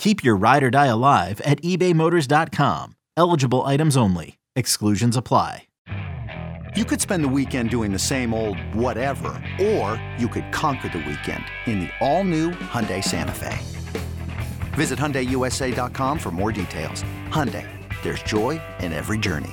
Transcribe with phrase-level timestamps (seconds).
[0.00, 2.96] Keep your ride or die alive at ebaymotors.com.
[3.18, 4.38] Eligible items only.
[4.56, 5.66] Exclusions apply.
[6.74, 10.98] You could spend the weekend doing the same old whatever, or you could conquer the
[10.98, 13.58] weekend in the all-new Hyundai Santa Fe.
[14.72, 17.02] Visit HyundaiUSA.com for more details.
[17.28, 17.68] Hyundai,
[18.02, 19.50] there's joy in every journey.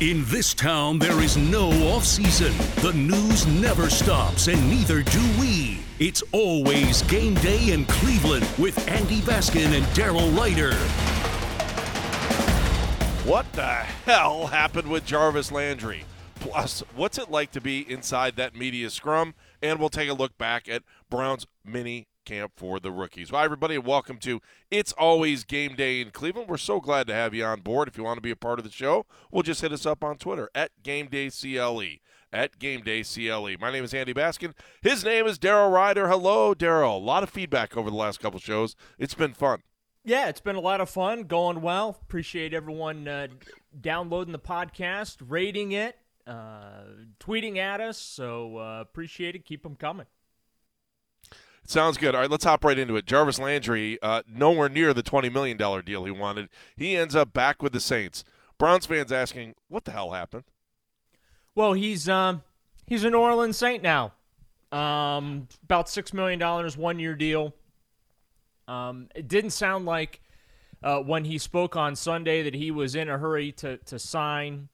[0.00, 2.54] In this town, there is no off season.
[2.82, 5.79] The news never stops, and neither do we.
[6.00, 10.74] It's always game day in Cleveland with Andy Baskin and Daryl Ruiter.
[13.28, 13.66] What the
[14.06, 16.04] hell happened with Jarvis Landry?
[16.36, 19.34] Plus, what's it like to be inside that media scrum?
[19.60, 23.30] And we'll take a look back at Brown's mini camp for the rookies.
[23.30, 26.48] Well, everybody, and welcome to It's Always Game Day in Cleveland.
[26.48, 27.88] We're so glad to have you on board.
[27.88, 30.02] If you want to be a part of the show, we'll just hit us up
[30.02, 31.99] on Twitter at Game Day CLE.
[32.32, 33.56] At Game Day CLE.
[33.60, 34.54] My name is Andy Baskin.
[34.82, 36.08] His name is Daryl Ruiter.
[36.08, 36.94] Hello, Daryl.
[36.94, 38.76] A lot of feedback over the last couple shows.
[38.98, 39.62] It's been fun.
[40.04, 41.98] Yeah, it's been a lot of fun, going well.
[42.02, 43.26] Appreciate everyone uh,
[43.78, 46.84] downloading the podcast, rating it, uh,
[47.18, 47.98] tweeting at us.
[47.98, 49.44] So uh, appreciate it.
[49.44, 50.06] Keep them coming.
[51.66, 52.14] Sounds good.
[52.14, 53.06] All right, let's hop right into it.
[53.06, 56.48] Jarvis Landry, uh, nowhere near the $20 million deal he wanted.
[56.76, 58.24] He ends up back with the Saints.
[58.58, 60.44] Browns fans asking, what the hell happened?
[61.60, 62.42] Well, he's um,
[62.86, 64.14] he's a New Orleans Saint now.
[64.72, 67.54] Um, about six million dollars, one year deal.
[68.66, 70.22] Um, it didn't sound like
[70.82, 74.70] uh, when he spoke on Sunday that he was in a hurry to, to sign.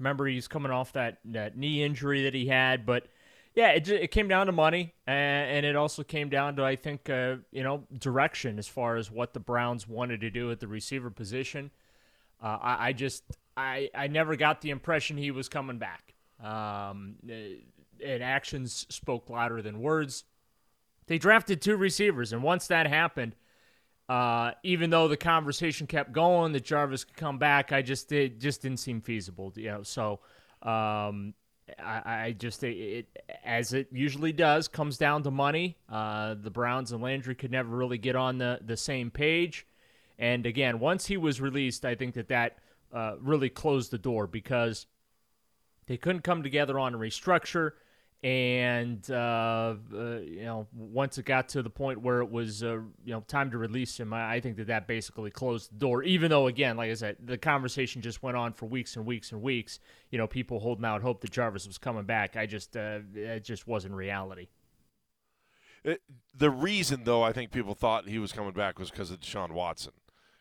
[0.00, 3.06] Remember, he's coming off that, that knee injury that he had, but–
[3.54, 6.74] yeah, it, it came down to money, and, and it also came down to I
[6.74, 10.58] think uh, you know direction as far as what the Browns wanted to do at
[10.58, 11.70] the receiver position.
[12.42, 13.22] Uh, I, I, just
[13.56, 16.14] I I never got the impression he was coming back.
[16.42, 17.16] Um,
[18.04, 20.24] and actions spoke louder than words.
[21.06, 23.36] They drafted two receivers, and once that happened,
[24.08, 28.40] uh, even though the conversation kept going that Jarvis could come back, I just it
[28.40, 29.52] just didn't seem feasible.
[29.56, 30.20] You know, so
[30.62, 31.34] um,
[31.78, 35.76] I, I just it, it, as it usually does comes down to money.
[35.88, 39.66] Uh, the Browns and Landry could never really get on the the same page,
[40.18, 42.58] and again, once he was released, I think that that
[42.92, 44.86] uh, really closed the door because
[45.86, 47.72] they couldn't come together on a restructure
[48.24, 52.78] and uh, uh, you know once it got to the point where it was uh,
[53.04, 56.02] you know time to release him, I, I, think that that basically closed the door.
[56.02, 59.30] Even though again, like I said, the conversation just went on for weeks and weeks
[59.32, 59.78] and weeks.
[60.10, 62.34] You know, people holding out hope that Jarvis was coming back.
[62.34, 64.48] I just it just wasn't reality.
[65.84, 66.00] It,
[66.34, 69.52] the reason, though, I think people thought he was coming back was because of Deshaun
[69.52, 69.92] Watson.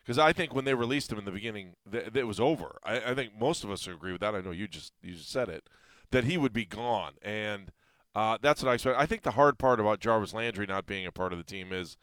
[0.03, 2.77] Because I think when they released him in the beginning, th- it was over.
[2.83, 4.35] I, I think most of us agree with that.
[4.35, 5.69] I know you just you just said it
[6.11, 7.13] that he would be gone.
[7.21, 7.71] And
[8.15, 8.99] uh, that's what I expect.
[8.99, 11.73] I think the hard part about Jarvis Landry not being a part of the team
[11.73, 11.97] is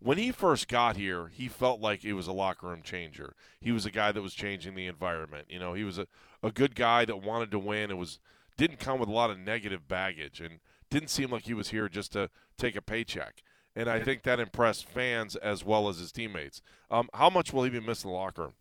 [0.00, 3.34] when he first got here, he felt like it was a locker room changer.
[3.60, 5.46] He was a guy that was changing the environment.
[5.48, 6.06] You know, he was a,
[6.42, 8.18] a good guy that wanted to win It was
[8.56, 10.58] didn't come with a lot of negative baggage and
[10.90, 13.42] didn't seem like he was here just to take a paycheck.
[13.76, 16.62] And I think that impressed fans as well as his teammates.
[16.90, 18.52] Um, how much will he be missed in the locker room?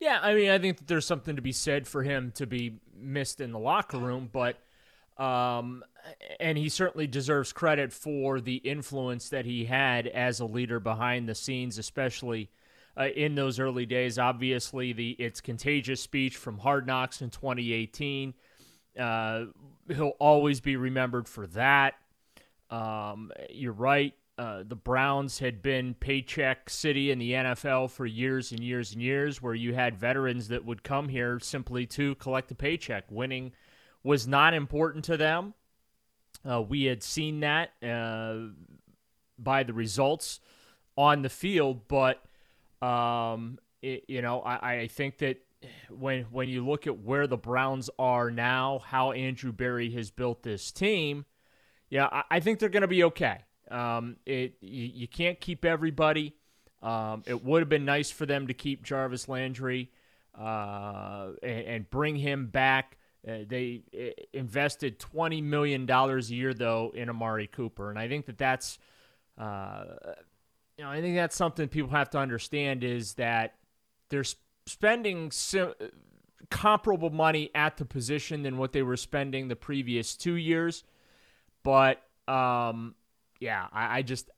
[0.00, 2.80] Yeah, I mean, I think that there's something to be said for him to be
[2.94, 4.58] missed in the locker room, but
[5.16, 5.84] um,
[6.40, 11.28] and he certainly deserves credit for the influence that he had as a leader behind
[11.28, 12.50] the scenes, especially
[12.96, 14.18] uh, in those early days.
[14.18, 18.34] Obviously, the it's contagious speech from Hard Knocks in 2018.
[18.98, 19.44] Uh,
[19.88, 21.94] he'll always be remembered for that.
[22.70, 24.14] Um, you're right.
[24.36, 29.00] Uh, the Browns had been paycheck city in the NFL for years and years and
[29.00, 33.04] years, where you had veterans that would come here simply to collect a paycheck.
[33.10, 33.52] Winning
[34.02, 35.54] was not important to them.
[36.48, 38.38] Uh, we had seen that uh,
[39.38, 40.40] by the results
[40.96, 42.22] on the field, but
[42.82, 45.38] um, it, you know, I, I think that
[45.90, 50.42] when when you look at where the Browns are now, how Andrew Berry has built
[50.42, 51.24] this team,
[51.94, 53.38] yeah, I, I think they're going to be okay.
[53.70, 56.34] Um, it you, you, can't keep everybody.
[56.82, 59.92] Um, it would have been nice for them to keep Jarvis Landry
[60.36, 62.98] uh, and, and, bring him back.
[63.26, 68.08] Uh, they uh, invested twenty million dollars a year though in Amari Cooper, and I
[68.08, 68.80] think that that's,
[69.38, 69.84] uh,
[70.76, 73.54] you know, I think that's something people have to understand is that
[74.10, 74.24] they're
[74.66, 75.74] spending sim-
[76.50, 80.82] comparable money at the position than what they were spending the previous two years,
[81.64, 82.94] but um,
[83.40, 84.30] yeah, I, I just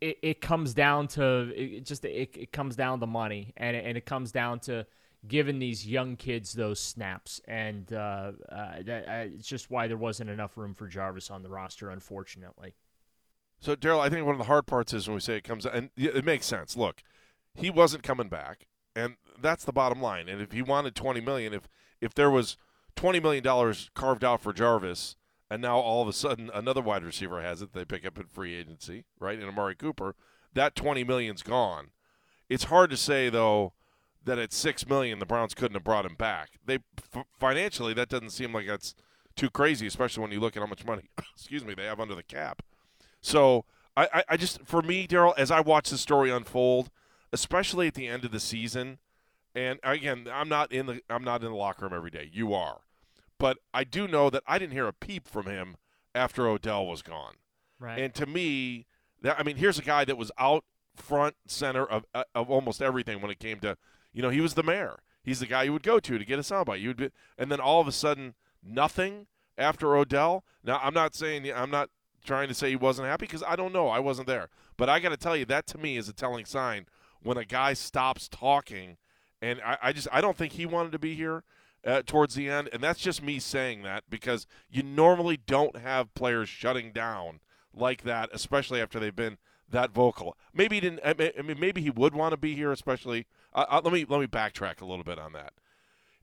[0.00, 3.84] it, it comes down to it just it, it comes down to money and it,
[3.86, 4.84] and it comes down to
[5.28, 9.96] giving these young kids those snaps and uh, uh, that, uh, it's just why there
[9.96, 12.74] wasn't enough room for Jarvis on the roster unfortunately.
[13.60, 15.64] So Daryl, I think one of the hard parts is when we say it comes
[15.64, 16.76] and it makes sense.
[16.76, 17.04] Look,
[17.54, 20.28] he wasn't coming back and that's the bottom line.
[20.28, 21.68] And if he wanted 20 million if
[22.00, 22.56] if there was
[22.96, 25.14] 20 million dollars carved out for Jarvis
[25.52, 27.74] and now all of a sudden another wide receiver has it.
[27.74, 29.38] They pick up in free agency, right?
[29.38, 30.14] And Amari Cooper,
[30.54, 31.90] that twenty million's gone.
[32.48, 33.74] It's hard to say though
[34.24, 36.52] that at six million the Browns couldn't have brought him back.
[36.64, 36.78] They
[37.14, 38.94] f- financially that doesn't seem like that's
[39.36, 42.14] too crazy, especially when you look at how much money, excuse me, they have under
[42.14, 42.62] the cap.
[43.20, 46.88] So I, I, I just for me, Daryl, as I watch the story unfold,
[47.30, 49.00] especially at the end of the season,
[49.54, 52.30] and again, I'm not in the I'm not in the locker room every day.
[52.32, 52.80] You are.
[53.42, 55.74] But I do know that I didn't hear a peep from him
[56.14, 57.34] after Odell was gone.
[57.80, 57.98] Right.
[57.98, 58.86] And to me,
[59.20, 62.80] that I mean, here's a guy that was out front center of uh, of almost
[62.80, 63.76] everything when it came to,
[64.12, 65.00] you know, he was the mayor.
[65.24, 66.80] He's the guy you would go to to get a soundbite.
[66.80, 69.26] You would be, and then all of a sudden, nothing
[69.58, 70.44] after Odell.
[70.62, 71.90] Now, I'm not saying I'm not
[72.24, 73.88] trying to say he wasn't happy because I don't know.
[73.88, 74.50] I wasn't there.
[74.76, 76.86] But I got to tell you, that to me is a telling sign
[77.20, 78.98] when a guy stops talking.
[79.40, 81.42] And I, I just I don't think he wanted to be here
[81.84, 86.14] uh, towards the end, and that's just me saying that because you normally don't have
[86.14, 87.40] players shutting down
[87.74, 89.38] like that, especially after they've been
[89.68, 90.36] that vocal.
[90.54, 91.00] Maybe he didn't.
[91.04, 93.26] I mean, maybe he would want to be here, especially.
[93.54, 95.52] Uh, uh, let me let me backtrack a little bit on that.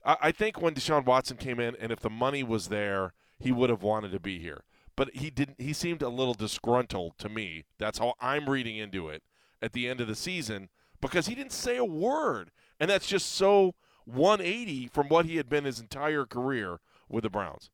[0.04, 3.52] I, I think when Deshaun Watson came in, and if the money was there, he
[3.52, 4.62] would have wanted to be here.
[4.96, 5.60] But he didn't.
[5.60, 7.64] He seemed a little disgruntled to me.
[7.78, 9.22] That's how I'm reading into it
[9.60, 10.68] at the end of the season
[11.00, 13.74] because he didn't say a word, and that's just so
[14.04, 17.70] 180 from what he had been his entire career with the Browns.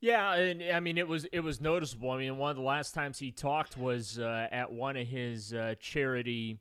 [0.00, 2.10] Yeah, and I mean it was it was noticeable.
[2.10, 5.52] I mean, one of the last times he talked was uh, at one of his
[5.52, 6.58] uh, charity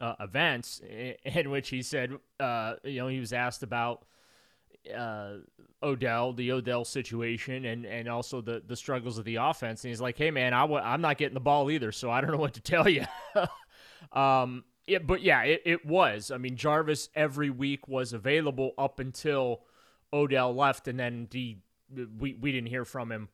[0.00, 0.80] uh, events,
[1.24, 4.04] in which he said, uh, you know, he was asked about
[4.96, 5.34] uh,
[5.82, 10.00] Odell, the Odell situation, and and also the the struggles of the offense, and he's
[10.00, 12.38] like, "Hey, man, i w- I'm not getting the ball either, so I don't know
[12.38, 13.04] what to tell you."
[14.12, 16.32] um, yeah, but yeah, it, it was.
[16.32, 19.60] I mean, Jarvis every week was available up until
[20.12, 21.58] Odell left, and then he,
[22.18, 23.28] we we didn't hear from him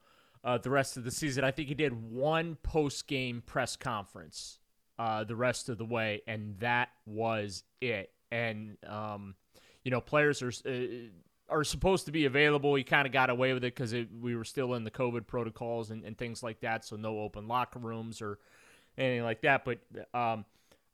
[0.44, 1.44] uh, the rest of the season.
[1.44, 4.58] I think he did one post game press conference
[4.98, 8.10] uh, the rest of the way, and that was it.
[8.30, 9.34] And um,
[9.82, 10.52] you know, players are.
[10.66, 11.08] Uh,
[11.48, 12.74] are supposed to be available.
[12.74, 15.92] He kind of got away with it because we were still in the COVID protocols
[15.92, 18.40] and, and, things like that, so no open locker rooms or
[18.98, 19.64] anything like that.
[19.64, 19.78] But
[20.12, 20.44] um,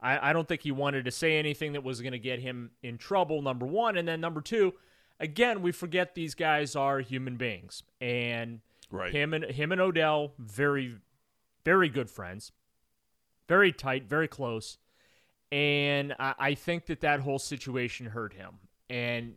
[0.02, 2.72] I, I don't think he wanted to say anything that was going to get him
[2.82, 3.96] in trouble, number one.
[3.96, 4.74] And then number two,
[5.20, 7.84] again, we forget these guys are human beings.
[8.00, 9.12] And right.
[9.12, 10.96] him and him and Odell, very,
[11.64, 12.52] very good friends.
[13.48, 14.78] Very tight, very close.
[15.52, 18.54] And I, I think that that whole situation hurt him.
[18.90, 19.36] And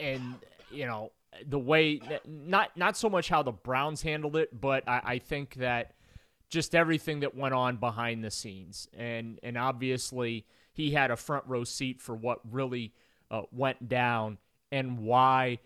[0.00, 0.34] and
[0.70, 1.12] you know,
[1.46, 5.54] the way not not so much how the Browns handled it, but I, I think
[5.56, 5.92] that
[6.48, 8.88] just everything that went on behind the scenes.
[8.96, 12.92] And and obviously he had a front row seat for what really
[13.30, 14.38] uh, went down
[14.70, 15.58] and why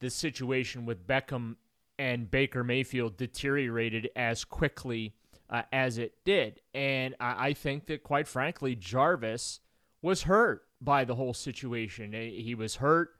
[0.00, 1.56] the situation with Beckham
[1.98, 5.14] and Baker Mayfield deteriorated as quickly
[5.48, 6.60] uh, as it did.
[6.74, 9.60] And I, I, think that, quite frankly, Jarvis
[10.02, 12.12] was hurt by the whole situation.
[12.12, 13.10] He was hurt.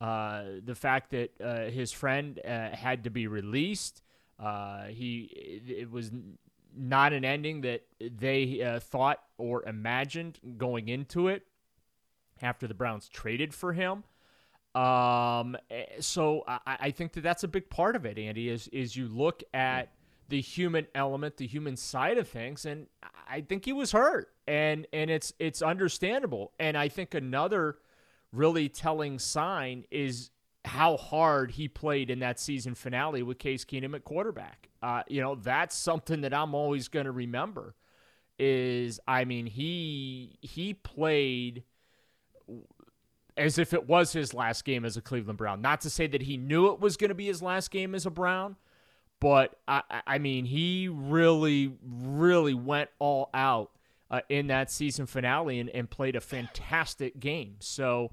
[0.00, 4.02] Uh, the fact that uh, his friend uh, had to be released.
[4.38, 5.30] Uh, he
[5.66, 6.10] it was
[6.76, 11.46] not an ending that they uh, thought or imagined going into it
[12.42, 14.04] after the Browns traded for him.
[14.74, 18.68] Um, eh, so I, I think that that's a big part of it, Andy, is,
[18.68, 19.92] is you look at
[20.28, 22.86] the human element, the human side of things, and
[23.28, 26.52] I think he was hurt, and and it's it's understandable.
[26.58, 27.76] And I think another
[28.32, 30.30] really telling sign is
[30.64, 34.70] how hard he played in that season finale with Case Keenum at quarterback.
[34.84, 37.74] Uh, you know, that's something that I'm always going to remember.
[38.38, 41.62] Is I mean, he he played
[43.36, 45.62] as if it was his last game as a Cleveland Brown.
[45.62, 48.04] Not to say that he knew it was going to be his last game as
[48.04, 48.56] a Brown,
[49.20, 53.70] but I, I mean, he really, really went all out
[54.10, 57.56] uh, in that season finale and, and, played a fantastic game.
[57.60, 58.12] So,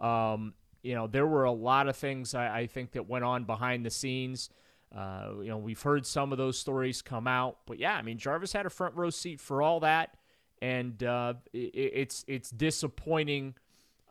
[0.00, 3.44] um, you know, there were a lot of things I, I think that went on
[3.44, 4.50] behind the scenes.
[4.96, 8.18] Uh, you know, we've heard some of those stories come out, but yeah, I mean,
[8.18, 10.16] Jarvis had a front row seat for all that,
[10.60, 13.54] and uh, it, it's it's disappointing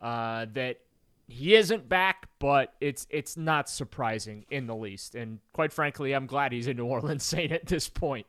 [0.00, 0.78] uh, that
[1.28, 5.14] he isn't back, but it's it's not surprising in the least.
[5.14, 8.26] And quite frankly, I'm glad he's in New Orleans Saint at this point.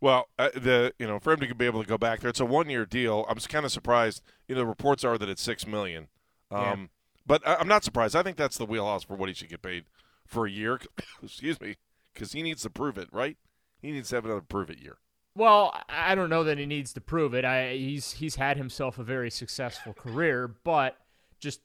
[0.00, 2.40] well, uh, the you know for him to be able to go back there, it's
[2.40, 3.24] a one year deal.
[3.28, 4.20] I'm kind of surprised.
[4.48, 6.08] You know, the reports are that it's six million.
[6.50, 6.86] Um, yeah.
[7.26, 8.14] But I'm not surprised.
[8.14, 9.84] I think that's the wheelhouse for what he should get paid
[10.26, 10.80] for a year.
[11.22, 11.76] Excuse me,
[12.12, 13.36] because he needs to prove it, right?
[13.80, 14.98] He needs to have another prove it year.
[15.36, 17.44] Well, I don't know that he needs to prove it.
[17.44, 20.96] I, he's he's had himself a very successful career, but
[21.40, 21.60] just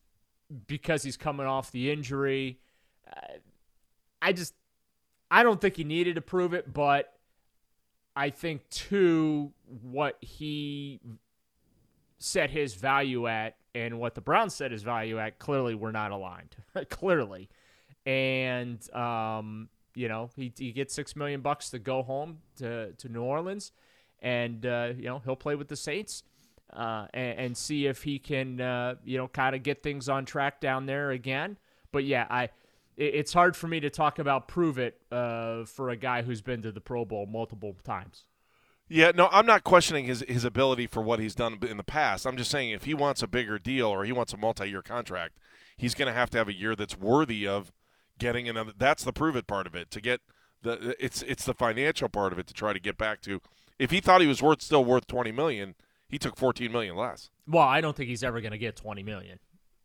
[0.67, 2.59] because he's coming off the injury,
[3.07, 3.37] uh,
[4.21, 4.55] I just
[5.29, 7.13] I don't think he needed to prove it, but
[8.15, 10.99] I think too what he
[12.17, 16.11] set his value at and what the Browns set his value at clearly were not
[16.11, 16.55] aligned.
[16.89, 17.49] clearly,
[18.05, 23.09] and um, you know, he, he gets six million bucks to go home to, to
[23.09, 23.71] New Orleans,
[24.21, 26.23] and uh, you know he'll play with the Saints
[26.73, 30.25] uh, and, and, see if he can uh, you know kind of get things on
[30.25, 31.57] track down there again.
[31.91, 32.43] But yeah, I
[32.95, 36.41] it, it's hard for me to talk about prove it uh, for a guy who's
[36.41, 38.23] been to the Pro Bowl multiple times.
[38.87, 42.25] Yeah, no, I'm not questioning his his ability for what he's done in the past.
[42.25, 45.37] I'm just saying if he wants a bigger deal or he wants a multi-year contract,
[45.77, 47.71] he's going to have to have a year that's worthy of
[48.19, 48.73] getting another.
[48.77, 49.89] That's the prove it part of it.
[49.91, 50.21] To get
[50.61, 53.41] the it's it's the financial part of it to try to get back to.
[53.77, 55.75] If he thought he was worth still worth twenty million,
[56.07, 57.29] he took fourteen million less.
[57.47, 59.39] Well, I don't think he's ever going to get twenty million.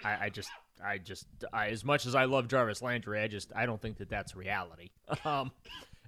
[0.04, 0.50] I, I just
[0.84, 3.98] I just I, as much as I love Jarvis Landry, I just I don't think
[3.98, 4.90] that that's reality.
[5.24, 5.52] Um,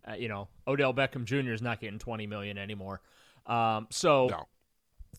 [0.09, 1.51] uh, you know, Odell Beckham Jr.
[1.51, 3.01] is not getting twenty million anymore.
[3.47, 4.47] Um, so no.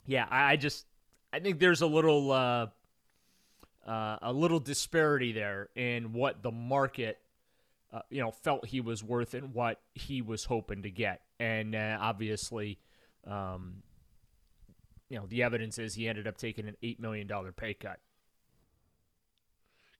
[0.05, 0.85] yeah, I, I just
[1.33, 2.67] I think there's a little uh,
[3.87, 7.19] uh, a little disparity there in what the market,
[7.93, 11.21] uh, you know, felt he was worth and what he was hoping to get.
[11.39, 12.79] And uh, obviously,
[13.25, 13.83] um,
[15.09, 17.99] you know, the evidence is he ended up taking an eight million dollar pay cut.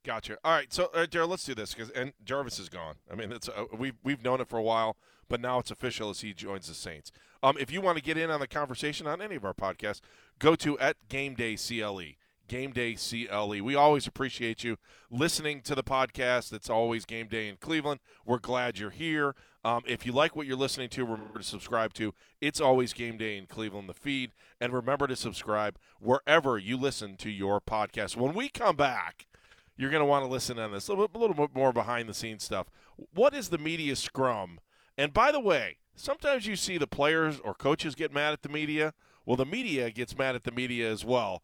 [0.04, 0.38] Gotcha.
[0.44, 2.96] All right, so uh, let's do this because and Jarvis is gone.
[3.12, 4.96] I mean, it's uh, we've we've known it for a while,
[5.28, 7.12] but now it's official as he joins the Saints.
[7.44, 10.02] Um, if you want to get in on the conversation on any of our podcasts,
[10.40, 12.16] go to at Game Day CLE.
[12.48, 13.64] Game Day CLE.
[13.64, 14.78] We always appreciate you
[15.12, 16.54] listening to the podcast.
[16.54, 18.00] It's always Game Day in Cleveland.
[18.26, 19.36] We're glad you're here.
[19.64, 23.18] Um, if you like what you're listening to, remember to subscribe to It's Always Game
[23.18, 24.32] Day in Cleveland, the feed.
[24.62, 28.16] And remember to subscribe wherever you listen to your podcast.
[28.16, 29.28] When we come back,
[29.76, 32.08] you're going to want to listen on this a little, a little bit more behind
[32.08, 32.68] the scenes stuff.
[33.14, 34.60] What is the media scrum?
[34.98, 38.50] And by the way, sometimes you see the players or coaches get mad at the
[38.50, 38.94] media.
[39.26, 41.44] Well, the media gets mad at the media as well.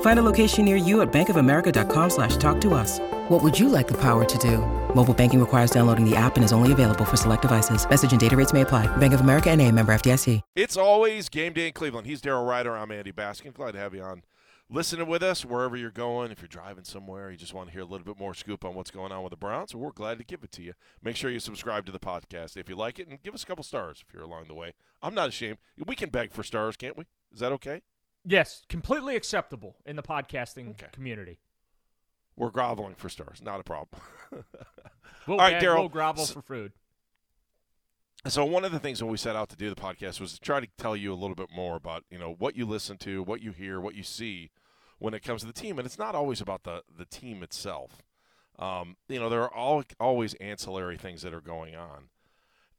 [0.00, 2.98] Find a location near you at bankofamerica.com slash talk to us.
[3.28, 4.58] What would you like the power to do?
[4.94, 7.88] Mobile banking requires downloading the app and is only available for select devices.
[7.88, 8.86] Message and data rates may apply.
[8.96, 10.40] Bank of America and a member FDIC.
[10.56, 12.08] It's always game day in Cleveland.
[12.08, 12.76] He's Daryl Ruiter.
[12.76, 13.54] I'm Andy Baskin.
[13.54, 14.22] Glad to have you on
[14.70, 16.30] listening with us wherever you're going.
[16.30, 18.74] If you're driving somewhere, you just want to hear a little bit more scoop on
[18.74, 20.74] what's going on with the Browns, we're glad to give it to you.
[21.02, 23.46] Make sure you subscribe to the podcast if you like it and give us a
[23.46, 24.74] couple stars if you're along the way.
[25.02, 25.58] I'm not ashamed.
[25.84, 27.04] We can beg for stars, can't we?
[27.32, 27.82] Is that okay?
[28.24, 30.88] Yes, completely acceptable in the podcasting Okay.
[30.92, 31.38] community.
[32.36, 33.40] We're groveling for stars.
[33.42, 34.00] Not a problem.
[35.26, 36.72] We'll All right, Daryl, we'll grovel s- for food.
[38.26, 40.40] So one of the things when we set out to do the podcast was to
[40.40, 43.22] try to tell you a little bit more about you know what you listen to,
[43.22, 44.50] what you hear, what you see
[44.98, 48.02] when it comes to the team, and it's not always about the the team itself.
[48.58, 52.08] Um, you know, there are all, always ancillary things that are going on,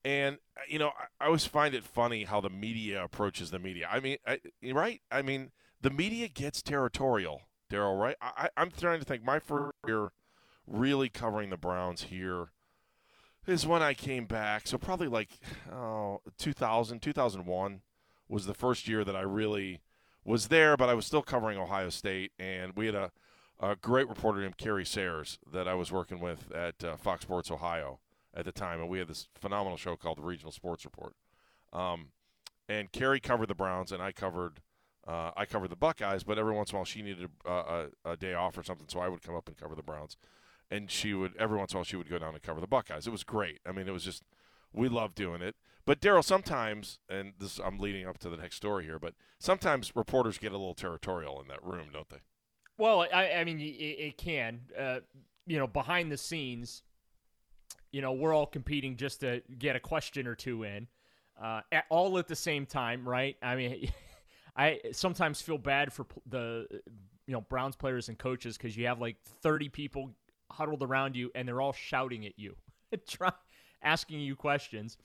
[0.09, 3.59] and uh, you know, I, I always find it funny how the media approaches the
[3.59, 3.87] media.
[3.91, 4.39] I mean, I,
[4.71, 5.01] right?
[5.11, 5.51] I mean,
[5.81, 7.99] the media gets territorial, Daryl.
[7.99, 8.15] Right?
[8.21, 9.23] I, I'm trying to think.
[9.23, 10.11] My first year
[10.65, 12.49] really covering the Browns here
[13.45, 14.67] is when I came back.
[14.67, 15.29] So probably like
[15.71, 17.81] oh, 2000, 2001
[18.27, 19.81] was the first year that I really
[20.23, 23.11] was there, but I was still covering Ohio State, and we had a,
[23.59, 27.51] a great reporter named Kerry Sayers that I was working with at uh, Fox Sports
[27.51, 27.99] Ohio
[28.33, 31.13] at the time, and we had this phenomenal show called the Regional Sports Report.
[31.73, 32.09] Um,
[32.67, 34.61] and Kerry covered the Browns, and I covered.
[35.07, 37.87] Uh, I covered the Buckeyes, but every once in a while she needed a, a,
[38.05, 40.17] a day off or something, so I would come up and cover the Browns
[40.71, 42.67] and she would every once in a while she would go down and cover the
[42.67, 43.07] Buckeyes.
[43.07, 43.59] It was great.
[43.65, 44.23] I mean, it was just
[44.73, 45.55] we loved doing it.
[45.85, 49.95] But Daryl, sometimes, and this I'm leading up to the next story here, but sometimes
[49.95, 52.19] reporters get a little territorial in that room, don't they?
[52.77, 54.61] Well, I, I mean, it, it can.
[54.77, 54.99] Uh,
[55.47, 56.83] you know, behind the scenes,
[57.91, 60.87] you know, we're all competing just to get a question or two in,
[61.41, 63.35] uh, at, all at the same time, right?
[63.41, 63.91] I mean,
[64.55, 66.67] I sometimes feel bad for the
[67.25, 70.11] you know Browns players and coaches because you have like 30 people
[70.51, 72.55] huddled around you and they're all shouting at you,
[73.07, 73.31] try,
[73.83, 74.97] asking you questions.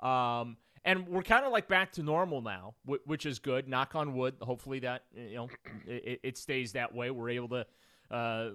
[0.00, 3.68] Um, and we're kind of like back to normal now, wh- which is good.
[3.68, 4.34] Knock on wood.
[4.40, 5.48] Hopefully that you know
[5.86, 7.10] it, it stays that way.
[7.10, 7.66] We're able to
[8.10, 8.50] uh,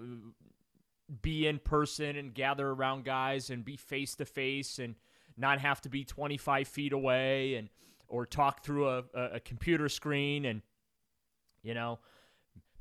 [1.21, 4.95] be in person and gather around guys and be face to face and
[5.37, 7.69] not have to be 25 feet away and
[8.07, 10.61] or talk through a, a, a computer screen and
[11.63, 11.99] you know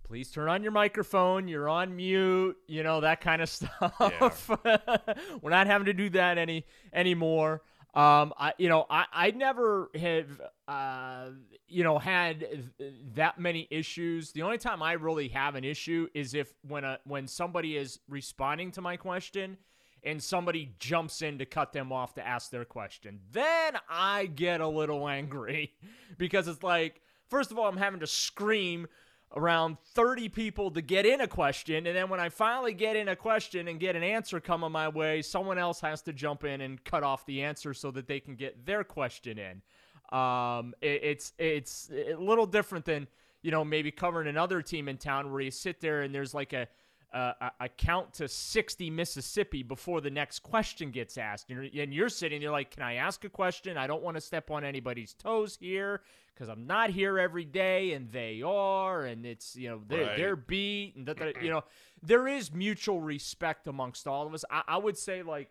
[0.05, 4.51] please turn on your microphone you're on mute you know that kind of stuff.
[5.43, 7.62] We're not having to do that any anymore
[7.99, 10.27] um i you know i i never have
[10.69, 11.27] uh
[11.67, 12.41] you know had
[12.79, 16.85] th- that many issues the only time i really have an issue is if when
[16.85, 19.59] a when somebody is responding to my question
[20.05, 23.21] and somebody jumps in to cut them off to ask their question.
[23.33, 25.73] Then I get a little angry
[26.17, 28.87] because it's like, first of all, I'm having to scream
[29.37, 31.87] around 30 people to get in a question.
[31.87, 34.88] And then when I finally get in a question and get an answer coming my
[34.88, 38.21] way, someone else has to jump in and cut off the answer so that they
[38.21, 39.62] can get their question in.
[40.17, 43.07] Um, it, it's, it's a little different than,
[43.43, 46.55] you know, maybe covering another team in town where you sit there and there's like
[46.55, 46.67] a,
[47.12, 51.51] uh, a- count to 60 Mississippi before the next question gets asked.
[51.51, 53.77] And you're, and you're sitting there like, can I ask a question?
[53.79, 56.03] I don't want to step on anybody's toes here
[56.35, 59.05] because I'm not here every day and they are.
[59.05, 60.16] And it's, you know, they're, Right.
[60.16, 60.97] they're beat.
[60.97, 61.64] And, da- you know,
[62.03, 64.44] there is mutual respect amongst all of us.
[64.51, 65.51] I, I would say, like,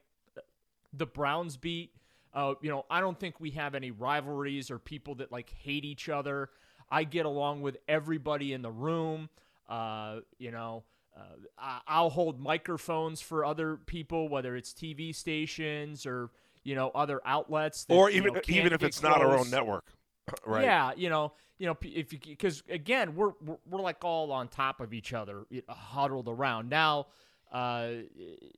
[0.94, 1.92] the Browns beat.
[2.34, 5.84] Uh, you know, I don't think we have any rivalries or people that like hate
[5.86, 6.50] each other.
[6.90, 9.30] I get along with everybody in the room.
[9.68, 10.84] Uh, you know,
[11.18, 11.22] uh,
[11.58, 16.30] I- I'll hold microphones for other people, whether it's TV stations or
[16.64, 19.50] you know other outlets, that, or you even know, even if it's not our own
[19.50, 19.86] network,
[20.46, 20.64] right?
[20.64, 24.48] Yeah, you know, you know, if you because again, we're, we're we're like all on
[24.48, 27.08] top of each other, huddled around now.
[27.52, 27.90] Uh,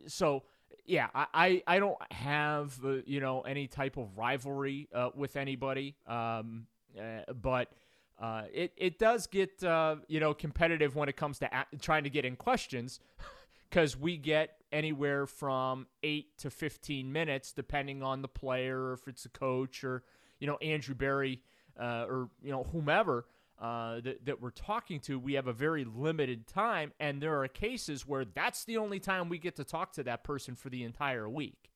[0.07, 0.43] so
[0.85, 5.35] yeah, I I, I don't have uh, you know any type of rivalry uh, with
[5.35, 5.95] anybody.
[6.07, 6.65] Um,
[6.99, 7.71] uh, but.
[8.19, 12.03] Uh, it, it does get uh, you know competitive when it comes to a- trying
[12.03, 12.99] to get in questions
[13.69, 19.07] because we get anywhere from eight to 15 minutes depending on the player or if
[19.07, 20.03] it's a coach or
[20.39, 21.39] you know Andrew Berry
[21.79, 23.25] uh, or you know whomever
[23.57, 27.47] uh, that, that we're talking to we have a very limited time and there are
[27.47, 30.83] cases where that's the only time we get to talk to that person for the
[30.83, 31.71] entire week.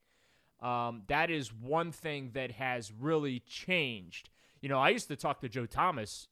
[0.61, 4.29] Um, that is one thing that has really changed.
[4.59, 6.27] You know i used to talk to joe thomas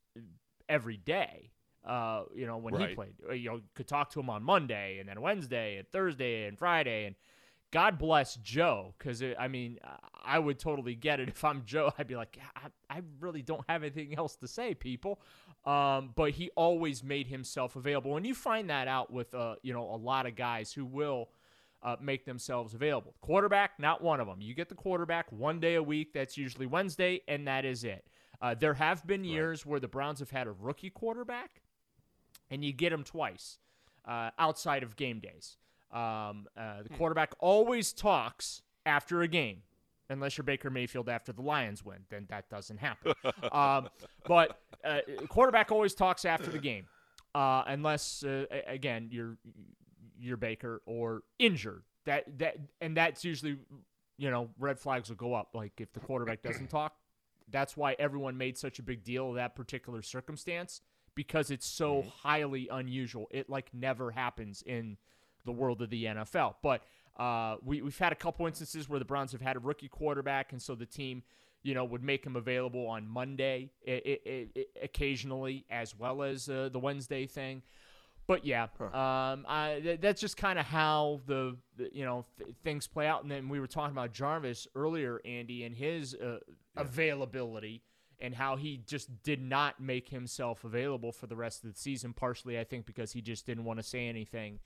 [0.70, 1.52] every day
[1.86, 3.14] uh, you know, when he played.
[3.28, 6.58] Uh, You know, could talk to him on Monday and then Wednesday and Thursday and
[6.58, 7.06] Friday.
[7.06, 7.16] And
[7.72, 9.80] God bless Joe, because I mean,
[10.24, 11.92] I would totally get it if I'm Joe.
[11.98, 15.22] I'd be like, I, I really don't have anything else to say, people.
[15.66, 19.74] Um, but he always made himself available, and you find that out with uh, you
[19.74, 21.30] know, a lot of guys who will.
[21.84, 23.16] Uh, make themselves available.
[23.22, 24.40] Quarterback, not one of them.
[24.40, 26.14] You get the quarterback one day a week.
[26.14, 28.06] That's usually Wednesday, and that is it.
[28.42, 31.62] Uh, there have been years where the Browns have had a rookie quarterback,
[32.50, 33.60] and you get them twice
[34.06, 35.58] uh, outside of game days.
[35.92, 39.62] Um, uh, the quarterback always talks after a game,
[40.10, 43.14] unless you're Baker Mayfield after the Lions win, then that doesn't happen.
[43.52, 43.90] um,
[44.26, 46.86] but uh, quarterback always talks after the game,
[47.36, 49.38] uh, unless uh, again you're
[50.20, 51.84] you're Baker or injured.
[52.06, 53.58] That that and that's usually
[54.18, 55.50] you know red flags will go up.
[55.54, 56.96] Like if the quarterback doesn't talk,
[57.52, 60.82] that's why everyone made such a big deal of that particular circumstance
[61.16, 63.28] because it's so highly unusual.
[63.32, 64.98] It like never happens in
[65.46, 66.56] the world of the NFL.
[66.62, 66.84] But
[67.18, 70.52] uh, we, we've had a couple instances where the Browns have had a rookie quarterback,
[70.52, 71.24] and so the team,
[71.64, 76.50] you know, would make him available on Monday i i i occasionally, as well as
[76.50, 77.62] uh, the Wednesday thing.
[78.28, 82.56] But yeah, um, I, th- that's just kind of how the, the you know th-
[82.64, 83.24] things play out.
[83.24, 86.38] And then we were talking about Jarvis earlier, Andy, and his uh,
[86.78, 87.84] availability
[88.22, 92.14] and how he just did not make himself available for the rest of the season.
[92.14, 94.60] Partially, I think, because he just didn't want to say anything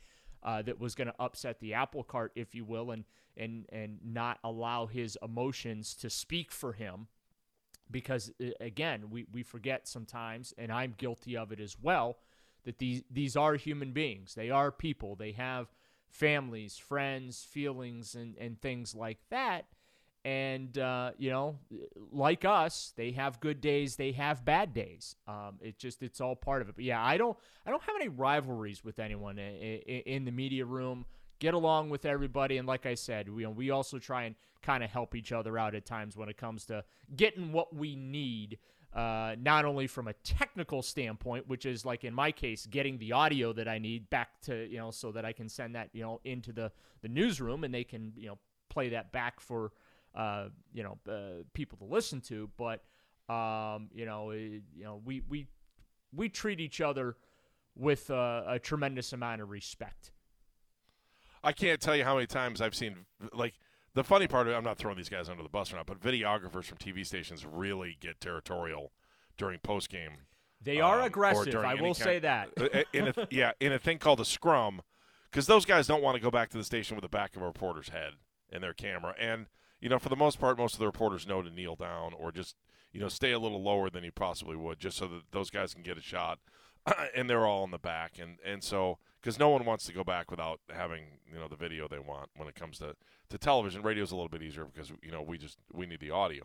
[0.43, 3.05] uh, that was going to upset the apple cart, if you will, and
[3.37, 7.07] and and not allow his emotions to speak for him.
[7.89, 12.17] Because uh, again, we, we forget sometimes, and I'm guilty of it as well,
[12.65, 14.35] that these these are human beings.
[14.35, 15.15] They are people.
[15.15, 15.67] They have
[16.09, 19.65] families, friends, feelings, and and things like that.
[20.23, 21.59] And uh, you know,
[22.11, 25.15] like us, they have good days, they have bad days.
[25.27, 26.75] Um, it just it's all part of it.
[26.75, 30.65] But yeah, I don't I don't have any rivalries with anyone in, in the media
[30.65, 31.05] room.
[31.39, 34.89] Get along with everybody, and like I said, we we also try and kind of
[34.89, 36.83] help each other out at times when it comes to
[37.15, 38.57] getting what we need.
[38.93, 43.11] Uh, not only from a technical standpoint, which is like in my case, getting the
[43.11, 46.01] audio that I need back to you know so that I can send that you
[46.01, 46.71] know into the
[47.01, 48.37] the newsroom and they can you know
[48.69, 49.73] play that back for
[50.15, 52.49] uh, you know uh, people to listen to.
[52.57, 52.83] But
[53.29, 55.47] um, you know, it, you know, we we
[56.13, 57.17] we treat each other
[57.75, 60.11] with a tremendous amount of respect.
[61.45, 63.53] I can't tell you how many times I've seen like
[63.93, 64.57] the funny part of it.
[64.57, 67.45] I'm not throwing these guys under the bus or not, but videographers from TV stations
[67.45, 68.91] really get territorial
[69.37, 70.11] during post game.
[70.61, 71.55] They are um, or aggressive.
[71.55, 72.49] I will say that.
[72.59, 74.81] Uh, in a, yeah, in a thing called a scrum,
[75.29, 77.41] because those guys don't want to go back to the station with the back of
[77.41, 78.13] a reporter's head
[78.51, 79.45] in their camera, and
[79.79, 82.31] you know, for the most part, most of the reporters know to kneel down or
[82.31, 82.55] just
[82.91, 85.73] you know stay a little lower than you possibly would, just so that those guys
[85.73, 86.39] can get a shot,
[87.15, 90.03] and they're all in the back, and and so because no one wants to go
[90.03, 92.95] back without having you know the video they want when it comes to
[93.29, 93.81] to television.
[93.81, 96.43] Radio's a little bit easier because you know we just we need the audio.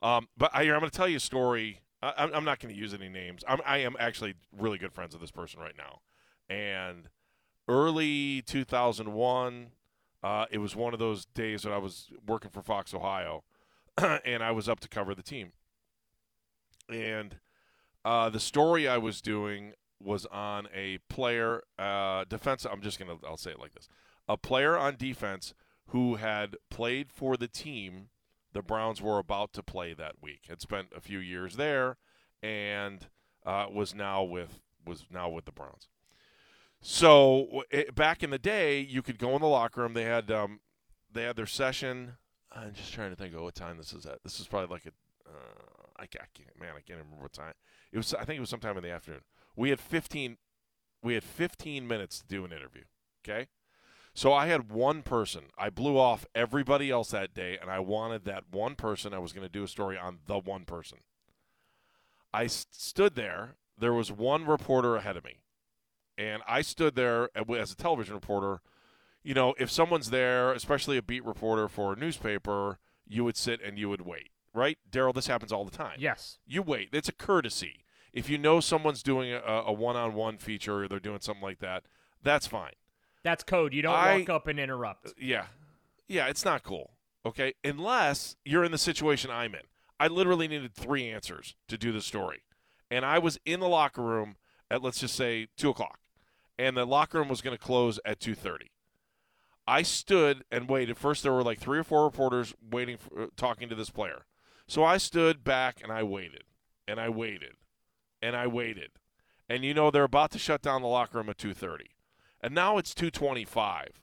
[0.00, 1.80] Um, but I, I'm going to tell you a story.
[2.00, 3.42] I, I'm- I'm not going to use any names.
[3.48, 6.00] I'm, I am actually really good friends with this person right now,
[6.48, 7.08] and
[7.68, 9.66] early 2001,
[10.22, 13.42] uh, it was one of those days that I was working for Fox Ohio,
[13.98, 15.52] and I was up to cover the team.
[16.88, 17.38] And
[18.04, 22.64] uh, the story I was doing was on a player, uh, defense.
[22.64, 23.88] I'm just gonna, I'll say it like this:
[24.28, 25.54] a player on defense
[25.88, 28.08] who had played for the team
[28.52, 30.42] the Browns were about to play that week.
[30.48, 31.96] Had spent a few years there,
[32.42, 33.06] and
[33.46, 35.88] uh, was now with was now with the Browns.
[36.80, 39.94] So it, back in the day, you could go in the locker room.
[39.94, 40.60] They had um,
[41.12, 42.16] they had their session.
[42.52, 44.22] I'm just trying to think of what time this is at.
[44.24, 44.92] This is probably like a
[45.28, 47.52] uh, I, I can't man I can't remember what time.
[47.92, 49.22] It was I think it was sometime in the afternoon.
[49.60, 50.38] We had 15
[51.02, 52.84] we had 15 minutes to do an interview.
[53.22, 53.48] Okay.
[54.14, 55.44] So I had one person.
[55.56, 59.14] I blew off everybody else that day, and I wanted that one person.
[59.14, 60.98] I was going to do a story on the one person.
[62.32, 63.56] I s- stood there.
[63.78, 65.40] There was one reporter ahead of me,
[66.18, 68.60] and I stood there as a television reporter.
[69.22, 73.60] You know, if someone's there, especially a beat reporter for a newspaper, you would sit
[73.62, 74.78] and you would wait, right?
[74.90, 75.96] Daryl, this happens all the time.
[75.98, 76.38] Yes.
[76.46, 76.90] You wait.
[76.92, 77.84] It's a courtesy.
[78.12, 81.84] If you know someone's doing a, a one-on-one feature or they're doing something like that,
[82.22, 82.72] that's fine.
[83.22, 83.72] That's code.
[83.74, 85.12] You don't I- walk up and interrupt.
[85.18, 85.46] Yeah.
[86.08, 86.90] Yeah, it's not cool.
[87.24, 87.54] Okay.
[87.62, 89.60] Unless you're in the situation I'm in.
[90.00, 92.42] I literally needed three answers to do the story.
[92.90, 94.36] And I was in the locker room
[94.70, 96.00] at let's just say two o'clock.
[96.58, 98.70] And the locker room was gonna close at two thirty.
[99.66, 100.96] I stood and waited.
[100.96, 104.24] First there were like three or four reporters waiting for, uh, talking to this player.
[104.66, 106.44] So I stood back and I waited.
[106.88, 107.52] And I waited.
[108.22, 108.90] And I waited.
[109.48, 111.86] And you know they're about to shut down the locker room at 2:30.
[112.40, 114.00] And now it's 225.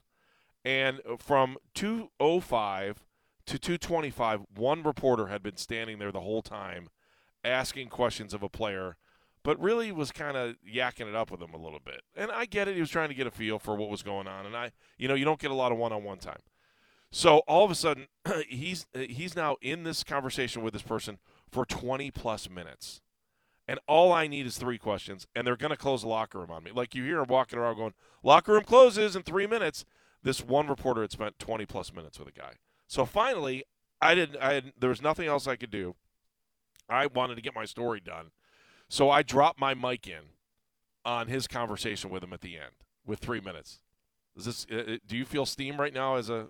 [0.64, 3.04] And from 205
[3.46, 6.88] to 225, one reporter had been standing there the whole time
[7.44, 8.96] asking questions of a player,
[9.42, 12.02] but really was kind of yakking it up with him a little bit.
[12.14, 12.74] And I get it.
[12.74, 14.44] He was trying to get a feel for what was going on.
[14.44, 16.40] And I, you know, you don't get a lot of one on one time.
[17.10, 18.08] So all of a sudden,
[18.48, 21.18] he's he's now in this conversation with this person
[21.50, 23.00] for 20 plus minutes.
[23.68, 26.50] And all I need is three questions, and they're going to close the locker room
[26.50, 26.70] on me.
[26.74, 29.84] Like you hear them walking around going, "Locker room closes in three minutes."
[30.22, 32.54] This one reporter had spent 20 plus minutes with a guy.
[32.88, 33.62] So finally,
[34.00, 34.40] I didn't.
[34.40, 35.94] I had, there was nothing else I could do.
[36.88, 38.30] I wanted to get my story done,
[38.88, 40.30] so I dropped my mic in
[41.04, 42.72] on his conversation with him at the end
[43.06, 43.80] with three minutes.
[44.34, 44.66] Is this?
[44.72, 46.48] Uh, do you feel steam right now as a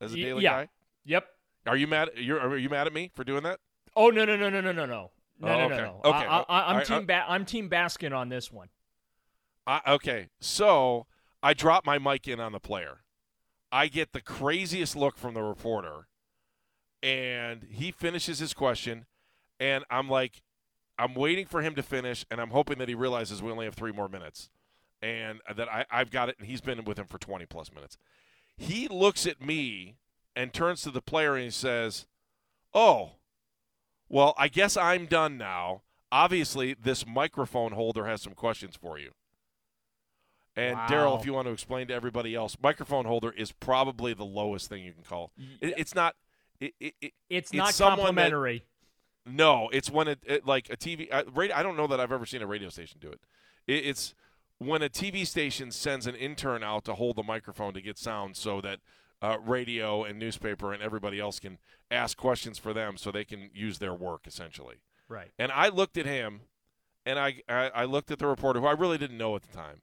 [0.00, 0.50] as a daily yeah.
[0.50, 0.68] guy?
[1.04, 1.26] Yep.
[1.66, 2.10] Are you mad?
[2.16, 3.58] You're, are you mad at me for doing that?
[3.96, 5.10] Oh no no no no no no no.
[5.40, 5.76] No, Oh, no, okay.
[5.76, 6.10] no, no.
[6.10, 6.26] Okay.
[6.26, 6.96] I, I, I'm I- I- team.
[6.98, 8.68] Uh, ba- I'm team Baskin on this one.
[9.66, 11.06] I, okay, so
[11.42, 13.02] I drop my mic in on the player.
[13.72, 16.08] I get the craziest look from the reporter,
[17.02, 19.06] and he finishes his question,
[19.58, 20.42] and I'm like,
[20.98, 23.74] I'm waiting for him to finish, and I'm hoping that he realizes we only have
[23.74, 24.50] three more minutes,
[25.00, 27.96] and that I, I've got it, and he's been with him for 20 plus minutes.
[28.56, 29.96] He looks at me
[30.36, 32.06] and turns to the player and he says,
[32.74, 33.12] "Oh,
[34.10, 35.82] well, I guess I'm done now.
[36.12, 39.12] Obviously, this microphone holder has some questions for you."
[40.56, 44.24] And Daryl, if you want to explain to everybody else, microphone holder is probably the
[44.24, 45.30] lowest thing you can call.
[45.60, 46.16] It, it's not.
[46.58, 48.64] It, it, it, It's, It's not someone that- complimentary.
[49.24, 51.08] no, it's when it, like a TV.
[51.12, 53.20] I, radio, I don't know that I've ever seen a radio station do it.
[53.66, 53.86] it.
[53.86, 54.14] It's
[54.58, 58.36] when a TV station sends an intern out to hold the microphone to get sound,
[58.36, 58.80] so that
[59.22, 61.58] uh, radio and newspaper and everybody else can
[61.90, 64.76] ask questions for them, so they can use their work essentially.
[65.08, 65.30] Right.
[65.38, 66.42] And I looked at him,
[67.04, 69.56] and I, I I looked at the reporter who I really didn't know at the
[69.56, 69.82] time.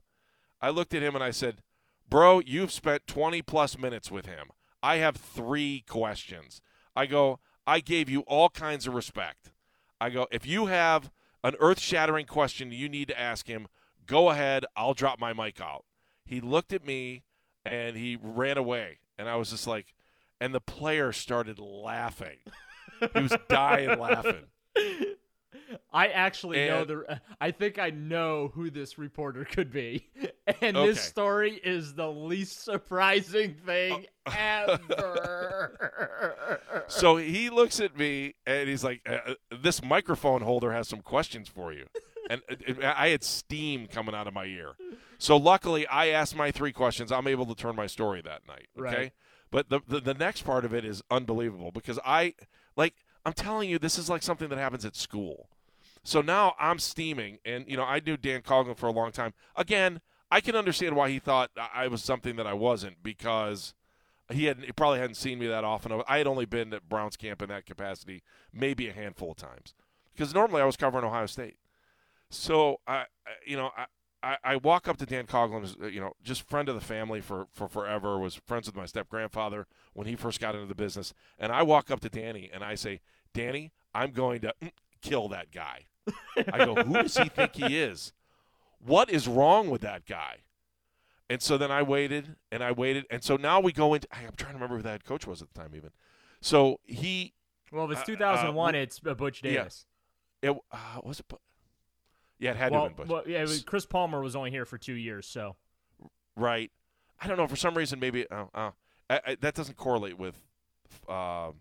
[0.61, 1.61] I looked at him and I said,
[2.09, 4.47] "Bro, you've spent 20 plus minutes with him.
[4.81, 6.61] I have three questions."
[6.95, 9.51] I go, "I gave you all kinds of respect."
[9.99, 11.11] I go, "If you have
[11.43, 13.67] an earth-shattering question you need to ask him,
[14.05, 14.65] go ahead.
[14.75, 15.85] I'll drop my mic out."
[16.25, 17.23] He looked at me
[17.65, 19.93] and he ran away, and I was just like,
[20.39, 22.37] and the player started laughing.
[23.13, 24.43] he was dying laughing.
[25.91, 27.19] I actually know the.
[27.41, 30.07] I think I know who this reporter could be,
[30.61, 30.87] and Okay.
[30.87, 35.77] this story is the least surprising thing ever.
[36.87, 41.49] So he looks at me and he's like, uh, "This microphone holder has some questions
[41.49, 41.87] for you."
[42.29, 44.75] And it, I had steam coming out of my ear.
[45.17, 47.11] So luckily, I asked my three questions.
[47.11, 48.67] I'm able to turn my story that night.
[48.77, 48.97] Okay.
[48.97, 49.11] Right.
[49.49, 52.33] But the, the the next part of it is unbelievable because I
[52.75, 55.49] like I'm telling you, this is like something that happens at school.
[56.03, 59.33] So now I'm steaming, and you know I knew Dan Coughlin for a long time.
[59.55, 63.73] Again, I can understand why he thought I I was something that I wasn't because
[64.31, 66.01] he had he probably hadn't seen me that often.
[66.07, 69.73] I had only been at Browns camp in that capacity maybe a handful of times
[70.13, 71.57] because normally I was covering Ohio State.
[72.29, 73.05] So I,
[73.45, 73.85] you know, I,
[74.23, 77.21] I, I walk up to Dan Coughlin, uh, you know, just friend of the family
[77.21, 78.17] for, for forever.
[78.19, 81.63] Was friends with my step grandfather when he first got into the business, and I
[81.63, 82.99] walk up to Danny and I say,
[83.33, 85.85] Danny, I'm going to mm, kill that guy.
[86.51, 88.13] I go, who does he think he is?
[88.79, 90.43] What is wrong with that guy?
[91.29, 94.07] And so then I waited and I waited, and so now we go into.
[94.11, 95.89] I'm trying to remember who the head coach was at the time, even.
[96.39, 97.33] So he,
[97.71, 99.51] well, if it's Uh, uh, 2001, it's uh, Butch yeah.
[99.51, 99.85] Davis.
[100.41, 101.25] it uh, was it.
[102.39, 103.13] Yeah, it had well, to have been Butch.
[103.13, 105.55] well, yeah, was- Chris Palmer was only here for two years, so
[106.35, 106.71] Right.
[107.19, 107.47] I don't know.
[107.47, 108.73] For some reason, maybe oh, oh,
[109.09, 110.35] I, I, that doesn't correlate with
[111.09, 111.51] uh,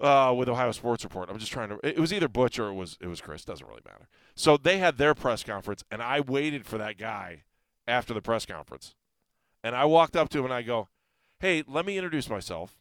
[0.00, 1.28] uh, with Ohio Sports Report.
[1.30, 1.78] I'm just trying to.
[1.82, 3.44] It was either Butch or it was it was Chris.
[3.44, 4.08] Doesn't really matter.
[4.34, 7.42] So they had their press conference, and I waited for that guy
[7.86, 8.94] after the press conference,
[9.62, 10.88] and I walked up to him and I go,
[11.40, 12.78] "Hey, let me introduce myself.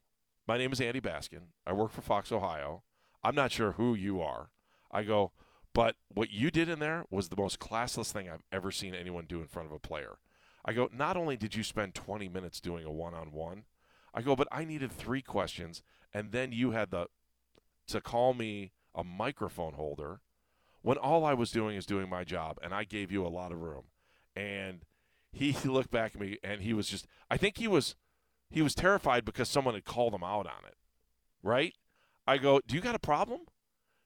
[0.48, 1.48] My name is Andy Baskin.
[1.68, 2.84] I work for Fox Ohio.
[3.22, 4.50] I'm not sure who you are."
[4.92, 5.32] I go,
[5.74, 9.26] but what you did in there was the most classless thing I've ever seen anyone
[9.28, 10.18] do in front of a player.
[10.66, 13.64] I go, not only did you spend 20 minutes doing a one on one,
[14.14, 15.82] I go, but I needed three questions,
[16.14, 17.08] and then you had the
[17.88, 20.22] to call me a microphone holder
[20.82, 23.52] when all I was doing is doing my job, and I gave you a lot
[23.52, 23.86] of room.
[24.36, 24.84] And
[25.32, 27.96] he looked back at me, and he was just, I think he was,
[28.50, 30.76] he was terrified because someone had called him out on it,
[31.42, 31.74] right?
[32.28, 33.42] I go, do you got a problem?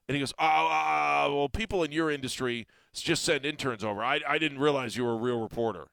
[0.07, 4.03] And he goes, oh, uh, well, people in your industry just send interns over.
[4.03, 5.87] I, I didn't realize you were a real reporter.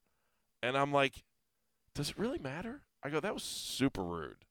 [0.62, 1.24] And I'm like,
[1.94, 2.82] does it really matter?
[3.02, 4.44] I go, that was super rude.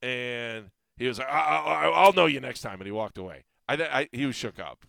[0.00, 2.74] And he was like, I, I, I'll know you next time.
[2.74, 3.44] And he walked away.
[3.68, 4.84] I, I, he was shook up.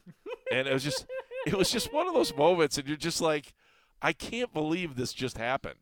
[0.51, 1.05] and it was just,
[1.47, 2.77] it was just one of those moments.
[2.77, 3.53] And you're just like,
[4.01, 5.79] I can't believe this just happened.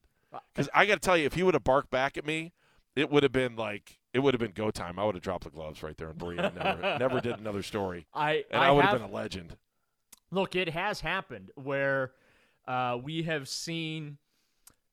[0.53, 2.53] Because I got to tell you, if he would have barked back at me,
[2.95, 4.99] it would have been like, it would have been go time.
[4.99, 8.07] I would have dropped the gloves right there and Bree never, never did another story.
[8.13, 9.55] I And I, would have have been a legend.
[10.31, 12.11] look, it has happened where
[12.67, 14.17] uh, we have seen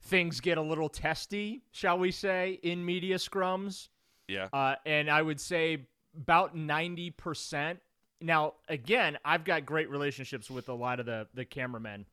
[0.02, 3.88] things get a little testy, shall we say, in media scrums.
[4.28, 4.48] Yeah.
[4.52, 7.78] Uh, and I would say about 90%
[8.20, 12.06] now again, I've got great relationships with a lot of the the cameramen,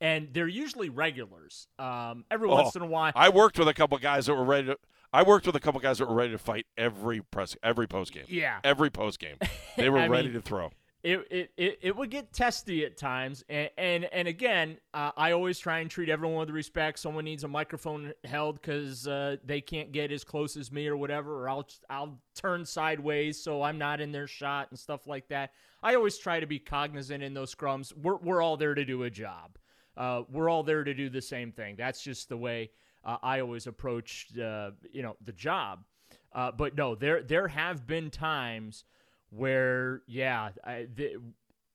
[0.00, 1.66] and they're usually regulars.
[1.78, 4.44] Um, every Oh, once in a while, I worked with a couple guys that were
[4.44, 4.78] ready to.
[5.12, 8.12] I worked with a couple guys that were ready to fight every press, every post
[8.12, 8.24] game.
[8.28, 8.58] Yeah.
[8.64, 9.36] every post game,
[9.76, 10.70] they were ready mean, to throw.
[11.02, 15.30] it, it, it, it would get testy at times and and, and again uh, i
[15.30, 19.60] always try and treat everyone with respect someone needs a microphone held because uh, they
[19.60, 23.78] can't get as close as me or whatever or I'll, I'll turn sideways so i'm
[23.78, 25.52] not in their shot and stuff like that
[25.84, 29.04] i always try to be cognizant in those scrums we're, we're all there to do
[29.04, 29.56] a job
[29.96, 32.70] uh, we're all there to do the same thing that's just the way
[33.08, 35.84] uh, i always approach uh, you know the job.
[36.32, 38.84] Uh, but no there there have been times
[39.30, 41.16] where yeah I, the,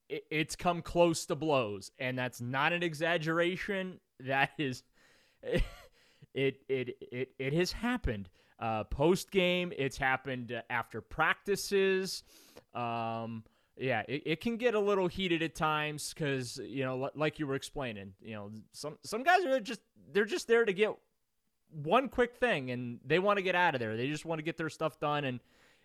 [0.09, 3.99] it, it's come close to blows and that's not an exaggeration.
[4.19, 4.83] That is
[6.33, 8.29] it it it, it has happened.
[8.57, 12.23] Uh, post game it's happened after practices.
[12.73, 13.43] Um,
[13.75, 17.39] yeah it, it can get a little heated at times because you know li- like
[17.39, 19.81] you were explaining you know some some guys are just
[20.13, 20.95] they're just there to get
[21.81, 24.43] one quick thing and they want to get out of there they just want to
[24.43, 25.39] get their stuff done and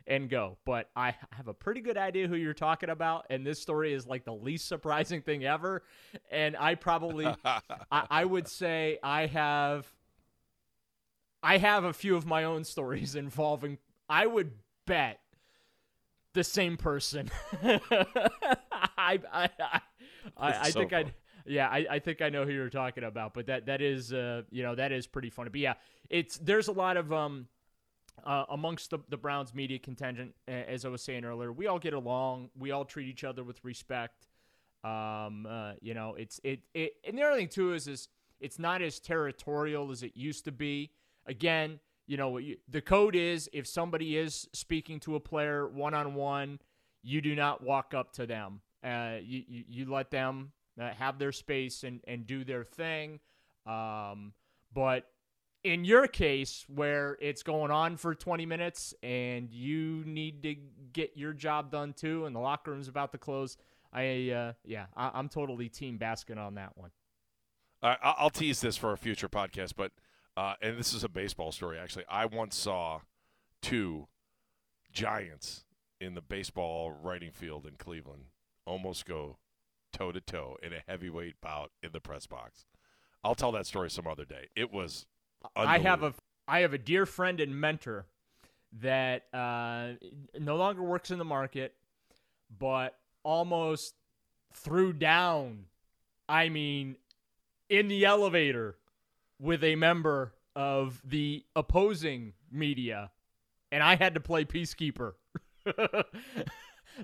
[0.08, 0.56] and go.
[0.64, 4.06] But I have a pretty good idea who you're talking about, and this story is
[4.06, 5.84] like the least surprising thing ever.
[6.30, 7.60] And I probably, I,
[7.92, 9.86] I would say I have,
[11.42, 13.78] I have a few of my own stories involving.
[14.08, 14.52] I would
[14.86, 15.20] bet
[16.32, 17.30] the same person.
[17.62, 17.80] I,
[18.98, 19.80] I, I, I,
[20.36, 21.04] I so think I.
[21.48, 24.42] Yeah, I, I think I know who you're talking about, but that that is uh
[24.50, 25.50] you know that is pretty funny.
[25.50, 25.74] But yeah,
[26.10, 27.46] it's there's a lot of um
[28.24, 31.94] uh, amongst the, the Browns media contingent, as I was saying earlier, we all get
[31.94, 32.50] along.
[32.58, 34.26] We all treat each other with respect.
[34.84, 38.08] Um, uh, you know, it's it, it and the other thing too is is
[38.40, 40.90] it's not as territorial as it used to be.
[41.26, 45.94] Again, you know, you, the code is if somebody is speaking to a player one
[45.94, 46.60] on one,
[47.02, 48.60] you do not walk up to them.
[48.82, 53.20] Uh, you, you you let them uh, have their space and and do their thing.
[53.66, 54.32] Um,
[54.72, 55.06] but
[55.64, 60.54] in your case where it's going on for 20 minutes and you need to
[60.92, 63.56] get your job done too and the locker room's about to close
[63.92, 66.90] i uh, yeah I, i'm totally team baskin on that one
[67.82, 69.92] I'll tease this for a future podcast, but
[70.36, 72.04] uh, and this is a baseball story actually.
[72.08, 73.00] I once saw
[73.62, 74.08] two
[74.92, 75.64] giants
[76.00, 78.24] in the baseball writing field in Cleveland
[78.66, 79.38] almost go
[79.98, 82.66] toe to toe in a heavyweight bout in the press box.
[83.24, 84.48] I'll tell that story some other day.
[84.54, 85.06] It was.
[85.56, 86.14] i have a
[86.46, 88.06] I have a dear friend and mentor
[88.80, 89.92] that uh,
[90.38, 91.74] no longer works in the market
[92.58, 93.94] but almost
[94.54, 95.64] threw down
[96.28, 96.96] i mean
[97.68, 98.76] in the elevator
[99.40, 103.10] with a member of the opposing media,
[103.70, 105.12] and I had to play peacekeeper.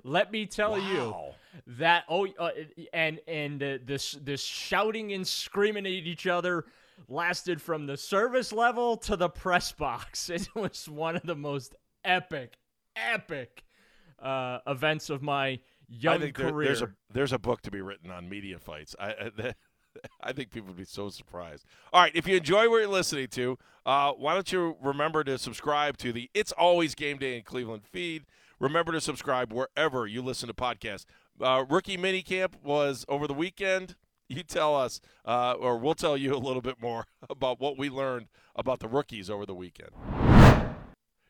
[0.05, 1.35] Let me tell you Wow.
[1.67, 2.51] That oh, uh,
[2.93, 6.65] and and uh, this this shouting and screaming at each other
[7.09, 10.31] lasted from the service level to the press box.
[10.35, 12.55] It was one of the most epic,
[12.97, 13.65] epic
[14.23, 16.67] uh, events of my young I think there- career.
[16.69, 18.95] there's a there's a book to be written on media fights.
[18.99, 19.57] I I, that,
[20.21, 21.65] I think people would be so surprised.
[21.93, 25.39] All right, if you enjoy what you're listening to, uh, why don't you remember to
[25.39, 28.25] subscribe to the It's Always Game Day in Cleveland feed.
[28.61, 31.07] Remember to subscribe wherever you listen to podcasts.
[31.41, 33.97] Uh, rookie minicamp was over the weekend.
[34.29, 37.91] You tell us, uh, or we'll tell you a little bit more about what we
[37.91, 39.91] learned about the rookies over the weekend.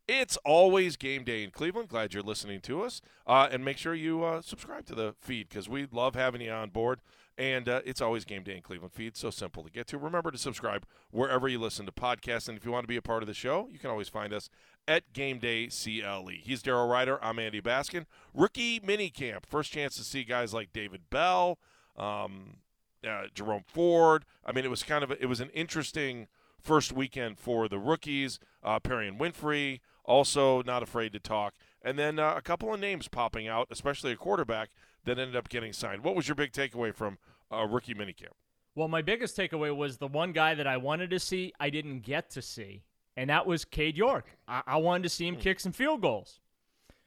[0.06, 1.88] It's always game day in Cleveland.
[1.88, 3.00] Glad you're listening to us.
[3.26, 6.50] Uh, and make sure you uh, subscribe to the feed because we love having you
[6.50, 7.00] on board.
[7.38, 9.16] And uh, it's always game day in Cleveland feed.
[9.16, 9.98] So simple to get to.
[9.98, 12.48] Remember to subscribe wherever you listen to podcasts.
[12.48, 14.34] And if you want to be a part of the show, you can always find
[14.34, 14.50] us
[14.86, 16.28] at Game Day CLE.
[16.42, 17.22] He's Daryl Ruiter.
[17.22, 18.06] I'm Andy Baskin.
[18.32, 19.46] Rookie mini camp.
[19.46, 21.58] First chance to see guys like David Bell,
[21.96, 22.58] um,
[23.06, 24.24] uh, Jerome Ford.
[24.44, 26.28] I mean, it was kind of a, it was an interesting
[26.60, 28.38] first weekend for the rookies.
[28.62, 33.08] Uh, Perrion Winfrey also not afraid to talk, and then uh, a couple of names
[33.08, 34.70] popping out, especially a quarterback
[35.04, 36.04] that ended up getting signed.
[36.04, 37.18] What was your big takeaway from
[37.52, 38.32] uh, rookie minicamp?
[38.74, 42.00] Well, my biggest takeaway was the one guy that I wanted to see, I didn't
[42.00, 42.82] get to see,
[43.16, 44.26] and that was Cade York.
[44.48, 46.40] I, I wanted to see him kick some field goals.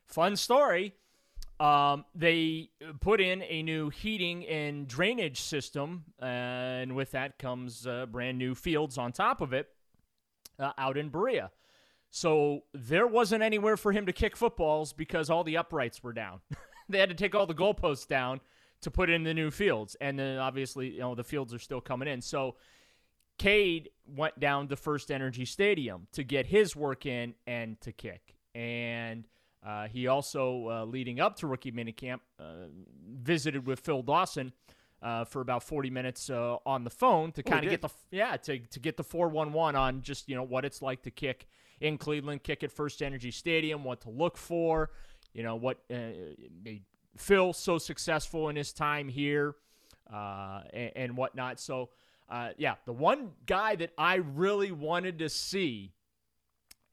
[0.06, 0.94] Fun story.
[1.60, 8.06] Um, they put in a new heating and drainage system, and with that comes uh,
[8.06, 9.68] brand new fields on top of it
[10.60, 11.52] uh, out in Berea.
[12.10, 16.42] So there wasn't anywhere for him to kick footballs because all the uprights were down.
[16.90, 18.40] they had to take all the goalposts down
[18.82, 21.82] to put in the new fields, and then obviously you know the fields are still
[21.82, 22.22] coming in.
[22.22, 22.56] So
[23.38, 28.36] Cade went down to First Energy Stadium to get his work in and to kick,
[28.56, 29.26] and
[29.66, 32.68] Uh, he also, uh, leading up to rookie minicamp, uh,
[33.06, 34.54] visited with Phil Dawson
[35.02, 37.90] uh, for about 40 minutes uh, on the phone to Oh, kind of get the
[38.12, 41.48] yeah to, to get the 411 on just you know what it's like to kick
[41.82, 44.92] in Cleveland, kick at First Energy Stadium, what to look for,
[45.34, 45.96] you know what uh,
[46.64, 46.84] made
[47.18, 49.56] Phil so successful in his time here,
[50.14, 51.60] uh, and, and whatnot.
[51.60, 51.90] So
[52.30, 55.94] uh, yeah, the one guy that I really wanted to see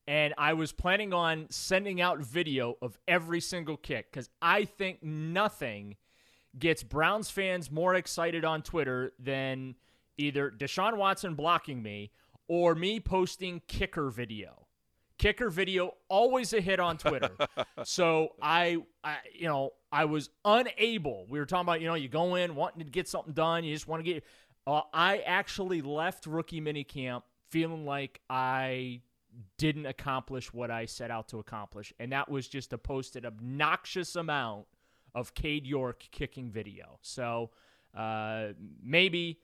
[0.06, 5.02] and I was planning on sending out video of every single kick because I think
[5.02, 5.96] nothing
[6.58, 9.76] gets Browns fans more excited on Twitter than
[10.18, 12.10] either Deshaun Watson blocking me
[12.48, 14.66] or me posting kicker video.
[15.16, 17.30] Kicker video always a hit on Twitter.
[17.84, 21.24] so I, I, you know, I was unable.
[21.28, 23.72] We were talking about, you know, you go in wanting to get something done, you
[23.72, 24.24] just want to get.
[24.66, 29.02] Uh, I actually left rookie minicamp feeling like I
[29.58, 34.16] didn't accomplish what I set out to accomplish, and that was just post an obnoxious
[34.16, 34.66] amount
[35.14, 36.98] of Cade York kicking video.
[37.02, 37.50] So
[37.96, 38.48] uh,
[38.82, 39.40] maybe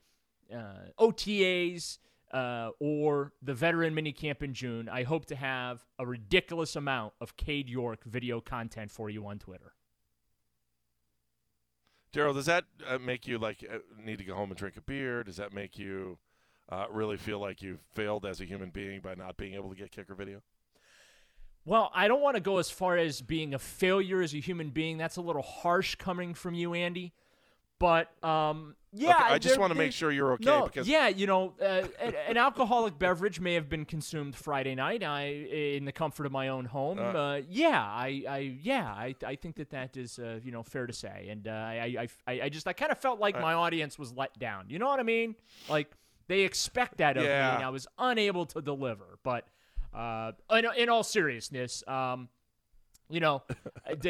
[0.53, 1.99] uh, OTAs
[2.33, 4.89] uh, or the veteran minicamp in June.
[4.89, 9.39] I hope to have a ridiculous amount of Cade York video content for you on
[9.39, 9.73] Twitter.
[12.13, 14.81] Daryl, does that uh, make you like uh, need to go home and drink a
[14.81, 15.23] beer?
[15.23, 16.17] Does that make you
[16.69, 19.75] uh, really feel like you've failed as a human being by not being able to
[19.75, 20.41] get kicker video?
[21.63, 24.71] Well, I don't want to go as far as being a failure as a human
[24.71, 24.97] being.
[24.97, 27.13] That's a little harsh coming from you, Andy.
[27.77, 31.07] But um, yeah, Okay, I just want to make sure you're okay no, because yeah,
[31.07, 31.83] you know, uh,
[32.27, 35.01] an, alcoholic beverage may have been consumed Friday night.
[35.01, 36.99] I, in the comfort of my own home.
[36.99, 37.03] Uh.
[37.03, 40.87] Uh, yeah, I, I, yeah, I, I think that that is, uh, you know, fair
[40.87, 41.27] to say.
[41.29, 44.11] And uh, I, I, I, I just, I kind of felt like my audience was
[44.13, 44.65] let down.
[44.67, 45.35] You know what I mean?
[45.69, 45.91] Like
[46.27, 47.49] they expect that of Yeah.
[47.49, 49.19] me, and I was unable to deliver.
[49.23, 49.47] But
[49.93, 52.27] uh, in, in all seriousness, um,
[53.09, 53.43] you know,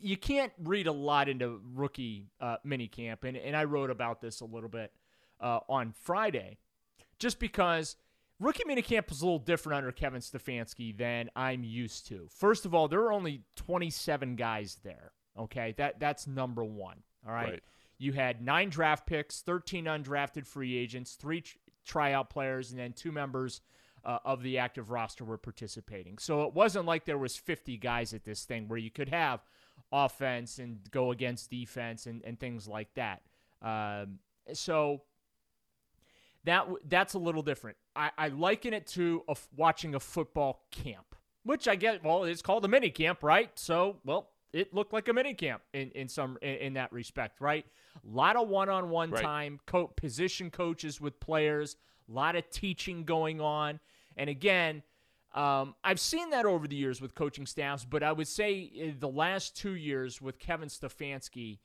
[0.00, 4.40] you can't read a lot into rookie uh, minicamp, and, and I wrote about this
[4.40, 4.92] a little bit
[5.40, 6.58] uh, on Friday,
[7.18, 7.96] just because
[8.40, 12.28] rookie minicamp is a little different under Kevin Stefanski than I'm used to.
[12.30, 15.12] First of all, there are only 27 guys there.
[15.38, 17.02] Okay, that that's number one.
[17.26, 17.50] All right.
[17.50, 17.62] Right.
[17.98, 22.92] You had nine draft picks, 13 undrafted free agents, three tr- tryout players, and then
[22.92, 23.62] two members
[24.06, 26.16] uh, of the active roster were participating.
[26.18, 29.40] So it wasn't like there was 50 guys at this thing where you could have
[29.92, 33.22] offense and go against defense and, and things like that.
[33.62, 34.20] Um,
[34.54, 35.02] so
[36.44, 37.76] that that's a little different.
[37.94, 42.04] I, I liken it to a f- watching a football camp, which I get.
[42.04, 43.50] Well, it's called a mini camp, right?
[43.58, 47.40] So, well, it looked like a mini camp in in some in, in that respect,
[47.40, 47.66] right?
[47.96, 49.22] A lot of one-on-one Right.
[49.22, 51.76] time, co- position coaches with players,
[52.08, 53.80] a lot of teaching going on,
[54.16, 54.82] and again.
[55.34, 58.94] Um, I've seen that over the years with coaching staffs, but I would say uh,
[58.98, 61.58] the last two years with Kevin Stefanski,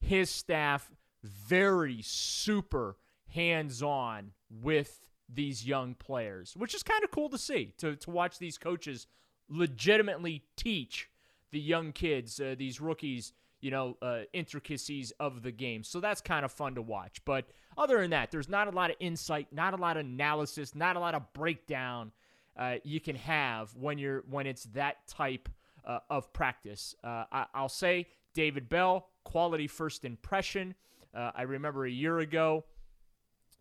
[0.00, 0.90] his staff
[1.22, 2.96] very super
[3.28, 8.10] hands on with these young players, which is kind of cool to see to, to
[8.10, 9.06] watch these coaches
[9.48, 11.10] legitimately teach
[11.50, 15.82] the young kids, uh, these rookies, you know, uh, intricacies of the game.
[15.82, 17.20] So that's kind of fun to watch.
[17.24, 17.46] But
[17.78, 20.96] other than that, there's not a lot of insight, not a lot of analysis, not
[20.96, 22.12] a lot of breakdown
[22.58, 25.48] uh, you can have when you're when it's that type
[25.86, 26.94] uh, of practice.
[27.04, 30.74] Uh, I, I'll say David Bell, quality first impression.
[31.14, 32.64] Uh, I remember a year ago,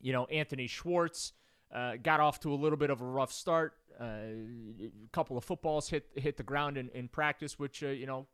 [0.02, 1.34] you know, Anthony Schwartz
[1.74, 3.74] uh, got off to a little bit of a rough start.
[4.00, 8.26] Uh, a couple of footballs hit hit the ground in, in practice, which you know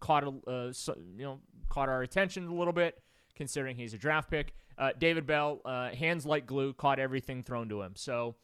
[0.00, 0.74] caught you
[1.16, 3.02] know caught our attention a little bit,
[3.34, 4.54] considering he's a draft pick.
[4.80, 7.92] Uh, David Bell, uh, hands like glue, caught everything thrown to him.
[7.96, 8.34] So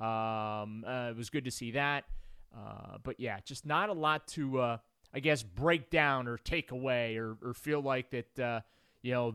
[0.00, 2.04] um, uh, it was good to see that.
[2.52, 4.78] Uh, but yeah, just not a lot to, uh,
[5.14, 8.60] I guess, break down or take away or, or feel like that, uh,
[9.02, 9.34] you know,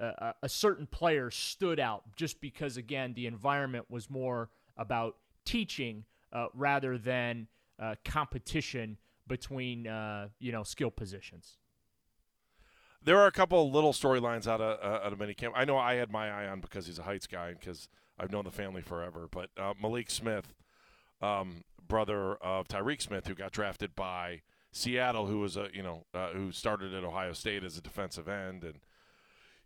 [0.00, 6.04] uh, a certain player stood out just because, again, the environment was more about teaching
[6.54, 7.48] rather than
[8.04, 8.96] competition
[9.26, 9.84] between,
[10.38, 11.58] you know, skill positions.
[13.08, 15.52] There are a couple of little storylines out of uh, out of minicamp.
[15.54, 17.88] I know I had my eye on because he's a Heights guy and because
[18.20, 19.26] I've known the family forever.
[19.30, 20.52] But uh, Malik Smith,
[21.22, 24.42] um, brother of Tyreke Smith, who got drafted by
[24.72, 28.28] Seattle, who was a you know uh, who started at Ohio State as a defensive
[28.28, 28.80] end, and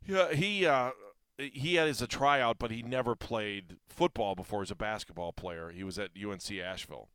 [0.07, 0.93] yeah, he uh,
[1.37, 5.73] he had his a tryout, but he never played football before as a basketball player.
[5.75, 7.09] He was at UNC Asheville,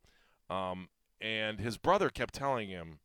[0.50, 0.90] um,
[1.22, 2.98] and his brother kept telling him.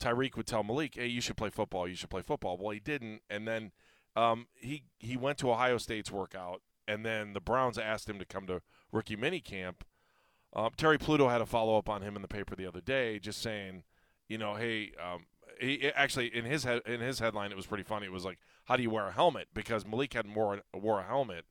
[0.00, 1.86] Tyreke would tell Malik, "Hey, you should play football.
[1.86, 3.72] You should play football." Well, he didn't, and then
[4.16, 8.24] um, he he went to Ohio State's workout, and then the Browns asked him to
[8.24, 9.82] come to rookie minicamp,
[10.52, 13.18] Um, Terry Pluto had a follow up on him in the paper the other day,
[13.20, 13.84] just saying,
[14.28, 15.26] you know, hey, um,
[15.60, 18.06] he actually in his head, in his headline it was pretty funny.
[18.06, 19.48] It was like, how do you wear a helmet?
[19.54, 21.44] Because Malik hadn't wore wore a helmet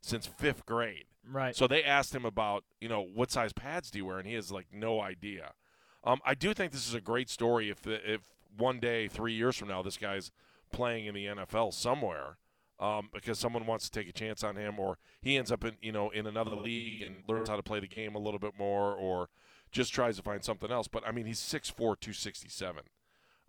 [0.00, 1.06] since fifth grade.
[1.30, 1.54] Right.
[1.54, 4.34] So they asked him about, you know, what size pads do you wear, and he
[4.34, 5.52] has like no idea.
[6.04, 7.70] Um, I do think this is a great story.
[7.70, 8.22] If if
[8.56, 10.30] one day, three years from now, this guy's
[10.72, 12.38] playing in the NFL somewhere,
[12.80, 15.76] um, because someone wants to take a chance on him, or he ends up in
[15.82, 18.54] you know in another league and learns how to play the game a little bit
[18.58, 19.28] more, or
[19.70, 20.88] just tries to find something else.
[20.88, 22.82] But I mean, he's 6'4", 267,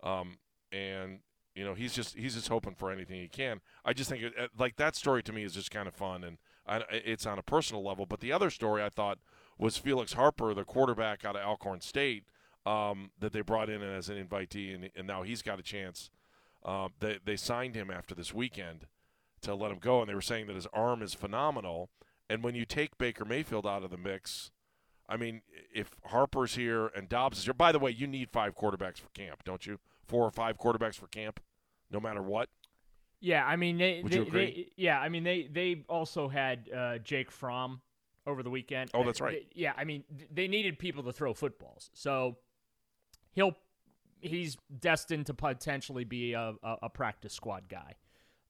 [0.02, 0.38] um,
[0.72, 1.20] and
[1.54, 3.60] you know he's just he's just hoping for anything he can.
[3.84, 4.24] I just think
[4.58, 7.42] like that story to me is just kind of fun, and I, it's on a
[7.42, 8.06] personal level.
[8.06, 9.18] But the other story I thought
[9.58, 12.24] was Felix Harper, the quarterback out of Alcorn State,
[12.70, 16.10] um, that they brought in as an invitee, and, and now he's got a chance.
[16.64, 18.86] Uh, they they signed him after this weekend
[19.42, 21.88] to let him go, and they were saying that his arm is phenomenal.
[22.28, 24.50] And when you take Baker Mayfield out of the mix,
[25.08, 25.42] I mean,
[25.74, 29.08] if Harper's here and Dobbs is here, by the way, you need five quarterbacks for
[29.14, 29.78] camp, don't you?
[30.06, 31.40] Four or five quarterbacks for camp,
[31.90, 32.48] no matter what.
[33.20, 34.44] Yeah, I mean, they, Would they, you agree?
[34.44, 37.80] they- yeah, I mean, they they also had uh, Jake Fromm
[38.26, 38.90] over the weekend.
[38.94, 39.46] Oh, that's right.
[39.54, 42.36] yeah, I mean, they needed people to throw footballs, so
[43.32, 43.56] he'll
[44.20, 47.94] he's destined to potentially be a, a, a practice squad guy.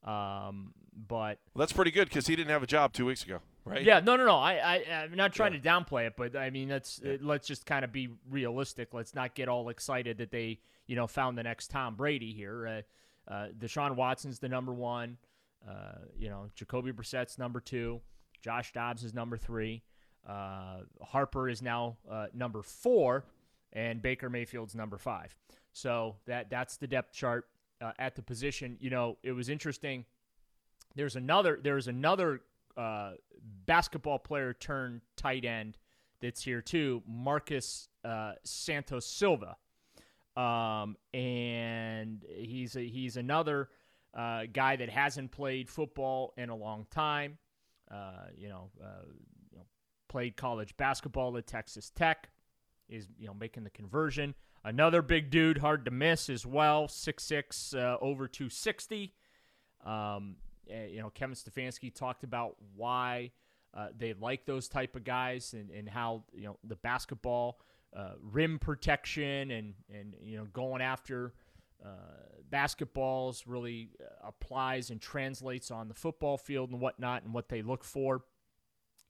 [0.03, 0.73] Um,
[1.09, 3.83] but Well, that's pretty good because he didn't have a job two weeks ago, right?
[3.83, 4.37] yeah, no, no, no.
[4.37, 7.67] I, I, I'm not trying to downplay it, but I mean, that's uh, let's just
[7.67, 8.93] kind of be realistic.
[8.93, 12.85] Let's not get all excited that they, you know, found the next Tom Brady here.
[13.29, 15.19] Uh, uh, Deshaun Watson's the number one.
[15.69, 18.01] Uh, you know, Jacoby Brissett's number two.
[18.43, 19.83] Josh Dobbs is number three.
[20.27, 23.25] Uh, Harper is now uh, number four,
[23.73, 25.35] and Baker Mayfield's number five.
[25.73, 27.47] So that that's the depth chart
[27.81, 28.77] uh, at the position.
[28.81, 30.05] You know, it was interesting.
[30.97, 31.59] There's another.
[31.63, 32.41] There's another
[32.77, 33.13] uh,
[33.67, 35.79] basketball player turned tight end
[36.21, 39.57] that's here too, Marcus uh, Santos Silva,
[40.37, 43.69] um, and he's a, he's another
[44.15, 47.39] uh, guy that hasn't played football in a long time.
[47.91, 49.05] Uh, you know, uh,
[49.51, 49.65] you know,
[50.09, 52.31] played college basketball at Texas Tech.
[52.91, 54.35] Is you know making the conversion.
[54.63, 56.87] Another big dude, hard to miss as well.
[56.87, 59.15] 6'6", uh, over two sixty.
[59.87, 60.37] Um,
[60.69, 63.31] eh, you know, Kevin Stefanski talked about why
[63.73, 67.61] uh, they like those type of guys and, and how you know the basketball
[67.97, 71.33] uh, rim protection and and you know going after
[71.85, 71.89] uh,
[72.51, 77.63] basketballs really uh, applies and translates on the football field and whatnot and what they
[77.63, 78.23] look for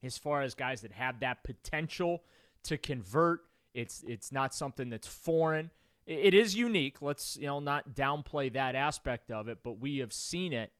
[0.03, 2.23] as far as guys that have that potential
[2.63, 3.41] to convert.
[3.73, 5.71] It's it's not something that's foreign.
[6.05, 7.01] It is unique.
[7.01, 10.71] Let's you know not downplay that aspect of it, but we have seen it.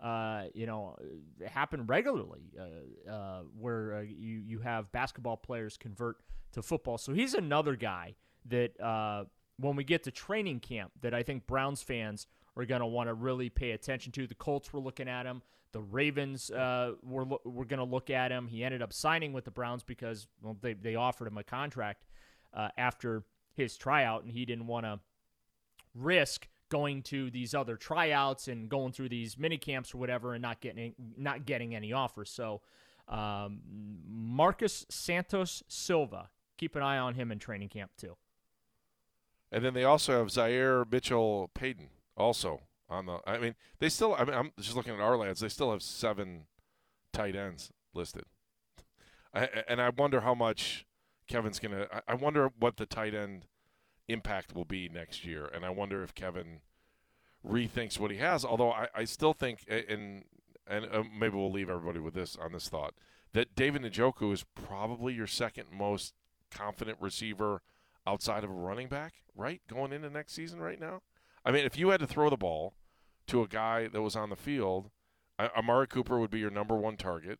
[0.00, 0.96] Uh, you know,
[1.44, 6.18] happen regularly uh, uh, where uh, you you have basketball players convert
[6.52, 6.98] to football.
[6.98, 8.14] So he's another guy
[8.46, 9.24] that uh,
[9.58, 12.26] when we get to training camp, that I think Browns fans
[12.58, 14.26] are going to want to really pay attention to.
[14.26, 15.42] The Colts were looking at him.
[15.72, 18.48] The Ravens uh, were lo- were going to look at him.
[18.48, 22.06] He ended up signing with the Browns because well, they they offered him a contract
[22.54, 25.00] uh, after his tryout, and he didn't want to
[25.94, 30.42] risk going to these other tryouts and going through these mini camps or whatever and
[30.42, 32.30] not getting not getting any offers.
[32.30, 32.62] So
[33.08, 33.60] um,
[34.06, 38.16] Marcus Santos Silva, keep an eye on him in training camp too.
[39.50, 41.88] And then they also have Zaire Mitchell Paden
[42.18, 43.18] also on the.
[43.26, 44.14] I mean, they still.
[44.14, 45.38] I mean, I'm just looking at Ourlads.
[45.40, 46.46] They still have seven
[47.12, 48.24] tight ends listed.
[49.34, 50.86] I, and I wonder how much
[51.26, 51.86] Kevin's gonna.
[51.92, 53.46] I- I wonder what the tight end
[54.08, 56.60] impact will be next year, and I wonder if Kevin
[57.46, 58.44] rethinks what he has.
[58.44, 60.24] Although I, I still think, and
[60.66, 62.94] and uh, maybe we'll leave everybody with this on this thought
[63.32, 66.14] that David Njoku is probably your second most
[66.50, 67.62] confident receiver
[68.06, 69.60] outside of a running back, right?
[69.68, 71.02] Going into next season right now.
[71.44, 72.74] I mean, if you had to throw the ball
[73.28, 74.90] to a guy that was on the field,
[75.38, 77.38] I- Amari Cooper would be your number one target.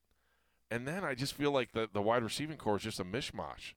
[0.70, 3.74] And then I just feel like the, the wide receiving corps is just a mishmash.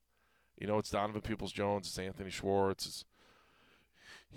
[0.57, 2.85] You know, it's Donovan Peoples Jones, it's Anthony Schwartz.
[2.85, 3.05] It's,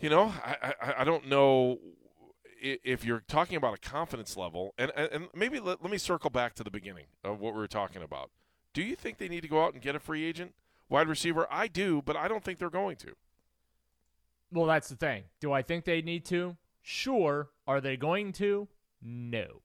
[0.01, 1.79] you know, I, I, I don't know
[2.61, 4.73] if you're talking about a confidence level.
[4.79, 7.69] And, and, maybe let, let me circle back to the beginning of what we were
[7.69, 8.31] talking about.
[8.73, 10.55] Do you think they need to go out and get a free agent?
[10.89, 13.15] Wide receiver, I do, but I don't think they're going to.
[14.55, 15.25] Well, that's the thing.
[15.41, 16.57] Do I think they need to?
[16.81, 17.51] Sure.
[17.67, 18.69] Are they going to?
[19.03, 19.61] No.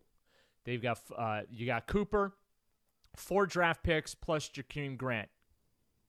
[0.66, 2.34] They've got uh, you got Cooper,
[3.16, 5.30] four draft picks plus Jakeem Grant.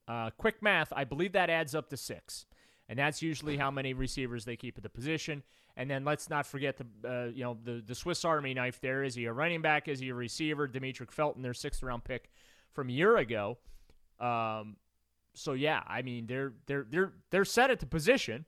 [0.08, 2.46] Uh, quick math, I believe that adds up to six,
[2.88, 5.42] and that's usually how many receivers they keep at the position.
[5.76, 8.80] And then let's not forget the uh, you know the the Swiss Army knife.
[8.80, 9.88] There is he a running back?
[9.88, 10.66] Is he a receiver?
[10.66, 12.30] Demetric Felton, their sixth round pick
[12.72, 13.58] from a year ago.
[14.18, 14.76] Um,
[15.34, 18.46] so yeah, I mean they're they're they're they're set at the position.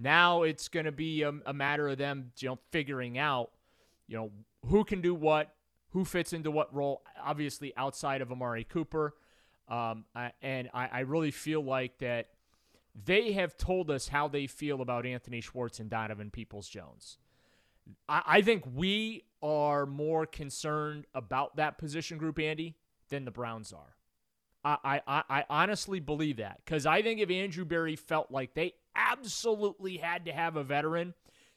[0.00, 3.50] Now it's going to be a, a, matter of them, you know, figuring out,
[4.08, 4.30] you know,
[4.66, 5.54] who can do what,
[5.90, 7.02] who fits into what role.
[7.22, 9.14] Obviously, outside of Amari Cooper,
[9.68, 12.28] um, I, and I, I really feel like that
[13.04, 17.18] they have told us how they feel about Anthony Schwartz and Donovan Peoples Jones.
[18.08, 22.76] I, I think we are more concerned about that position group, Andy,
[23.10, 23.96] than the Browns are.
[24.64, 28.74] I, I, I honestly believe that because I think if Andrew Berry felt like they
[28.94, 31.14] absolutely had to have a veteran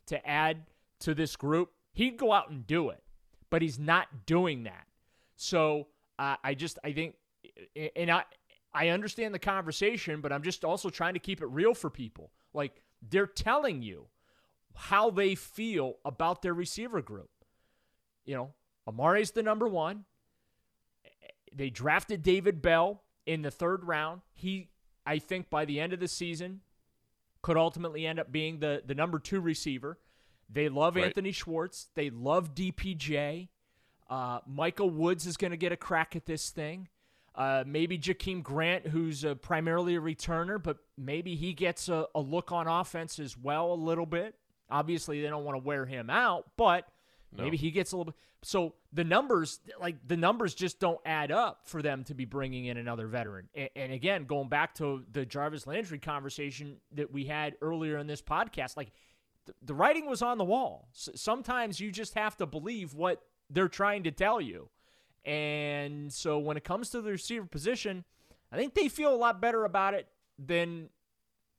[0.08, 0.64] to add
[1.00, 3.04] to this group, he'd go out and do it.
[3.50, 4.88] But he's not doing that.
[5.36, 5.88] So
[6.18, 7.16] uh, I just I think,
[7.96, 8.24] and I
[8.74, 12.32] I understand the conversation, but I'm just also trying to keep it real for people.
[12.54, 14.08] Like they're telling you
[14.76, 17.30] how they feel about their receiver group.
[18.26, 18.54] You know,
[18.88, 20.06] Amari's the number one.
[21.56, 24.22] They drafted David Bell in the third round.
[24.34, 24.70] He,
[25.06, 26.62] I think, by the end of the season,
[27.42, 29.98] could ultimately end up being the, the number two receiver.
[30.50, 31.06] They love right.
[31.06, 31.90] Anthony Schwartz.
[31.96, 33.50] They love DPJ.
[34.10, 36.88] Uh, Michael Woods is going to get a crack at this thing.
[37.36, 42.20] Uh, maybe Jakeem Grant, who's uh, primarily a returner, but maybe he gets a, a,
[42.20, 44.36] look on offense as well a little bit.
[44.70, 46.88] Obviously, they don't want to wear him out, but
[47.36, 47.44] no.
[47.44, 48.20] maybe he gets a little bit.
[48.44, 52.66] So the numbers, like the numbers, just don't add up for them to be bringing
[52.66, 53.48] in another veteran.
[53.56, 58.08] And, and again, going back to the Jarvis Landry conversation that we had earlier in
[58.08, 58.92] this podcast, like
[59.46, 60.90] th- the writing was on the wall.
[60.94, 64.70] S- sometimes you just have to believe what they're trying to tell you.
[65.26, 68.04] And so when it comes to the receiver position,
[68.52, 70.08] I think they feel a lot better about it
[70.38, 70.90] than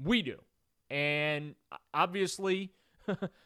[0.03, 0.41] we do.
[0.91, 2.73] And uh, obviously,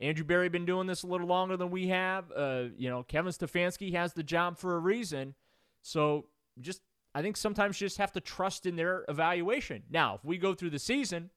[0.00, 2.32] Andrew Berry been doing this a little longer than we have.
[2.34, 5.34] Uh, you know, Kevin Stefanski has the job for a reason.
[5.82, 6.26] So
[6.60, 6.80] just
[7.14, 9.82] I think sometimes you just have to trust in their evaluation.
[9.90, 11.30] Now, if we go through the season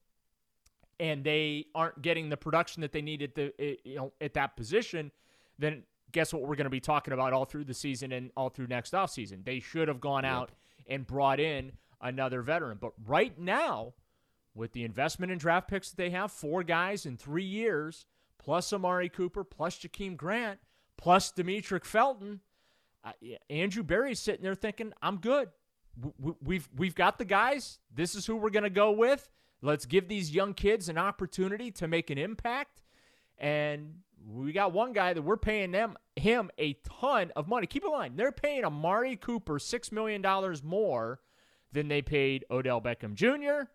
[0.99, 4.33] and they aren't getting the production that they need at the eh, you know at
[4.35, 5.11] that position,
[5.59, 8.49] then guess what we're going to be talking about all through the season and all
[8.49, 9.43] through next offseason.
[9.43, 10.33] They should have gone yep.
[10.33, 10.51] out
[10.87, 12.77] and brought in another veteran.
[12.79, 13.93] But right now,
[14.55, 18.05] with the investment in draft picks that they have, four guys in three years,
[18.43, 20.59] plus Amari Cooper, plus Jakeem Grant,
[20.97, 22.41] plus Demetric Felton.
[23.03, 23.11] Uh,
[23.49, 25.49] Andrew Berry's sitting there thinking, "I'm good.
[26.41, 27.79] We've we've got the guys.
[27.93, 29.29] This is who we're going to go with.
[29.61, 32.83] Let's give these young kids an opportunity to make an impact."
[33.37, 37.67] And we got one guy that we're paying them him a ton of money.
[37.67, 41.19] Keep in mind, they're paying Amari Cooper six million dollars more
[41.71, 43.69] than they paid Odell Beckham Jr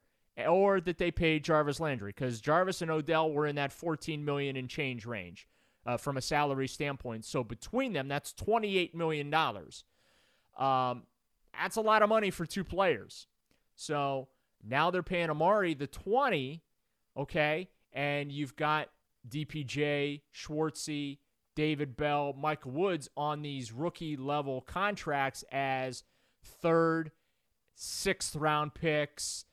[0.46, 4.56] or that they paid Jarvis Landry because Jarvis and Odell were in that 14 million
[4.56, 5.48] and change range
[5.86, 7.24] uh, from a salary standpoint.
[7.24, 9.84] So between them, that's 28 million dollars.
[10.56, 11.04] Um,
[11.60, 13.26] that's a lot of money for two players.
[13.74, 14.28] So
[14.62, 16.62] now they're paying Amari the 20,
[17.16, 18.88] okay, and you've got
[19.28, 21.18] DPJ, Schwartzy,
[21.54, 26.04] David Bell, Michael Woods on these rookie level contracts as
[26.44, 27.10] third,
[27.74, 29.44] sixth round picks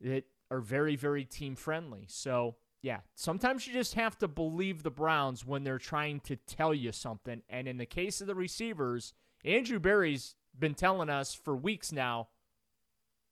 [0.00, 2.06] that are very, very team friendly.
[2.08, 6.72] So, yeah, sometimes you just have to believe the Browns when they're trying to tell
[6.72, 7.42] you something.
[7.48, 12.28] And in the case of the receivers, Andrew Berry's been telling us for weeks now,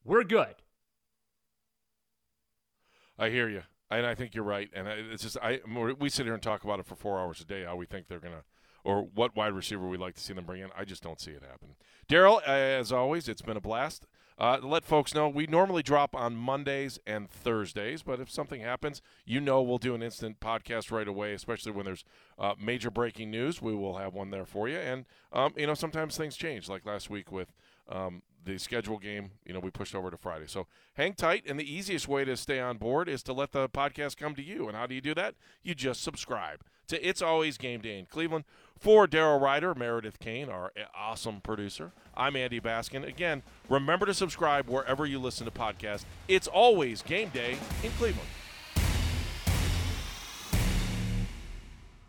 [0.05, 0.55] we're good.
[3.19, 4.69] I hear you, and I think you're right.
[4.75, 5.61] And it's just I
[5.99, 7.65] we sit here and talk about it for four hours a day.
[7.65, 8.45] How we think they're gonna,
[8.85, 10.69] or what wide receiver we'd like to see them bring in.
[10.77, 11.77] I just don't see it happen.
[12.09, 14.07] Daryl, as always, it's been a blast.
[14.39, 19.01] Uh, let folks know we normally drop on Mondays and Thursdays, but if something happens,
[19.25, 22.05] you know we'll do an instant podcast right away, especially when there's
[22.39, 23.63] uh, major breaking news.
[23.63, 24.77] We will have one there for you.
[24.77, 27.55] And, um, you know, sometimes things change, like last week with
[27.89, 30.47] um, the schedule game, you know, we pushed over to Friday.
[30.49, 31.45] So hang tight.
[31.47, 34.43] And the easiest way to stay on board is to let the podcast come to
[34.43, 34.69] you.
[34.69, 35.35] And how do you do that?
[35.63, 38.45] You just subscribe to It's Always Game Day in Cleveland.
[38.79, 43.07] For Daryl Ruiter, Meredith Kane, our awesome producer, I'm Andy Baskin.
[43.09, 46.05] Again, remember to subscribe wherever you listen to podcasts.
[46.29, 48.29] It's always game day in Cleveland.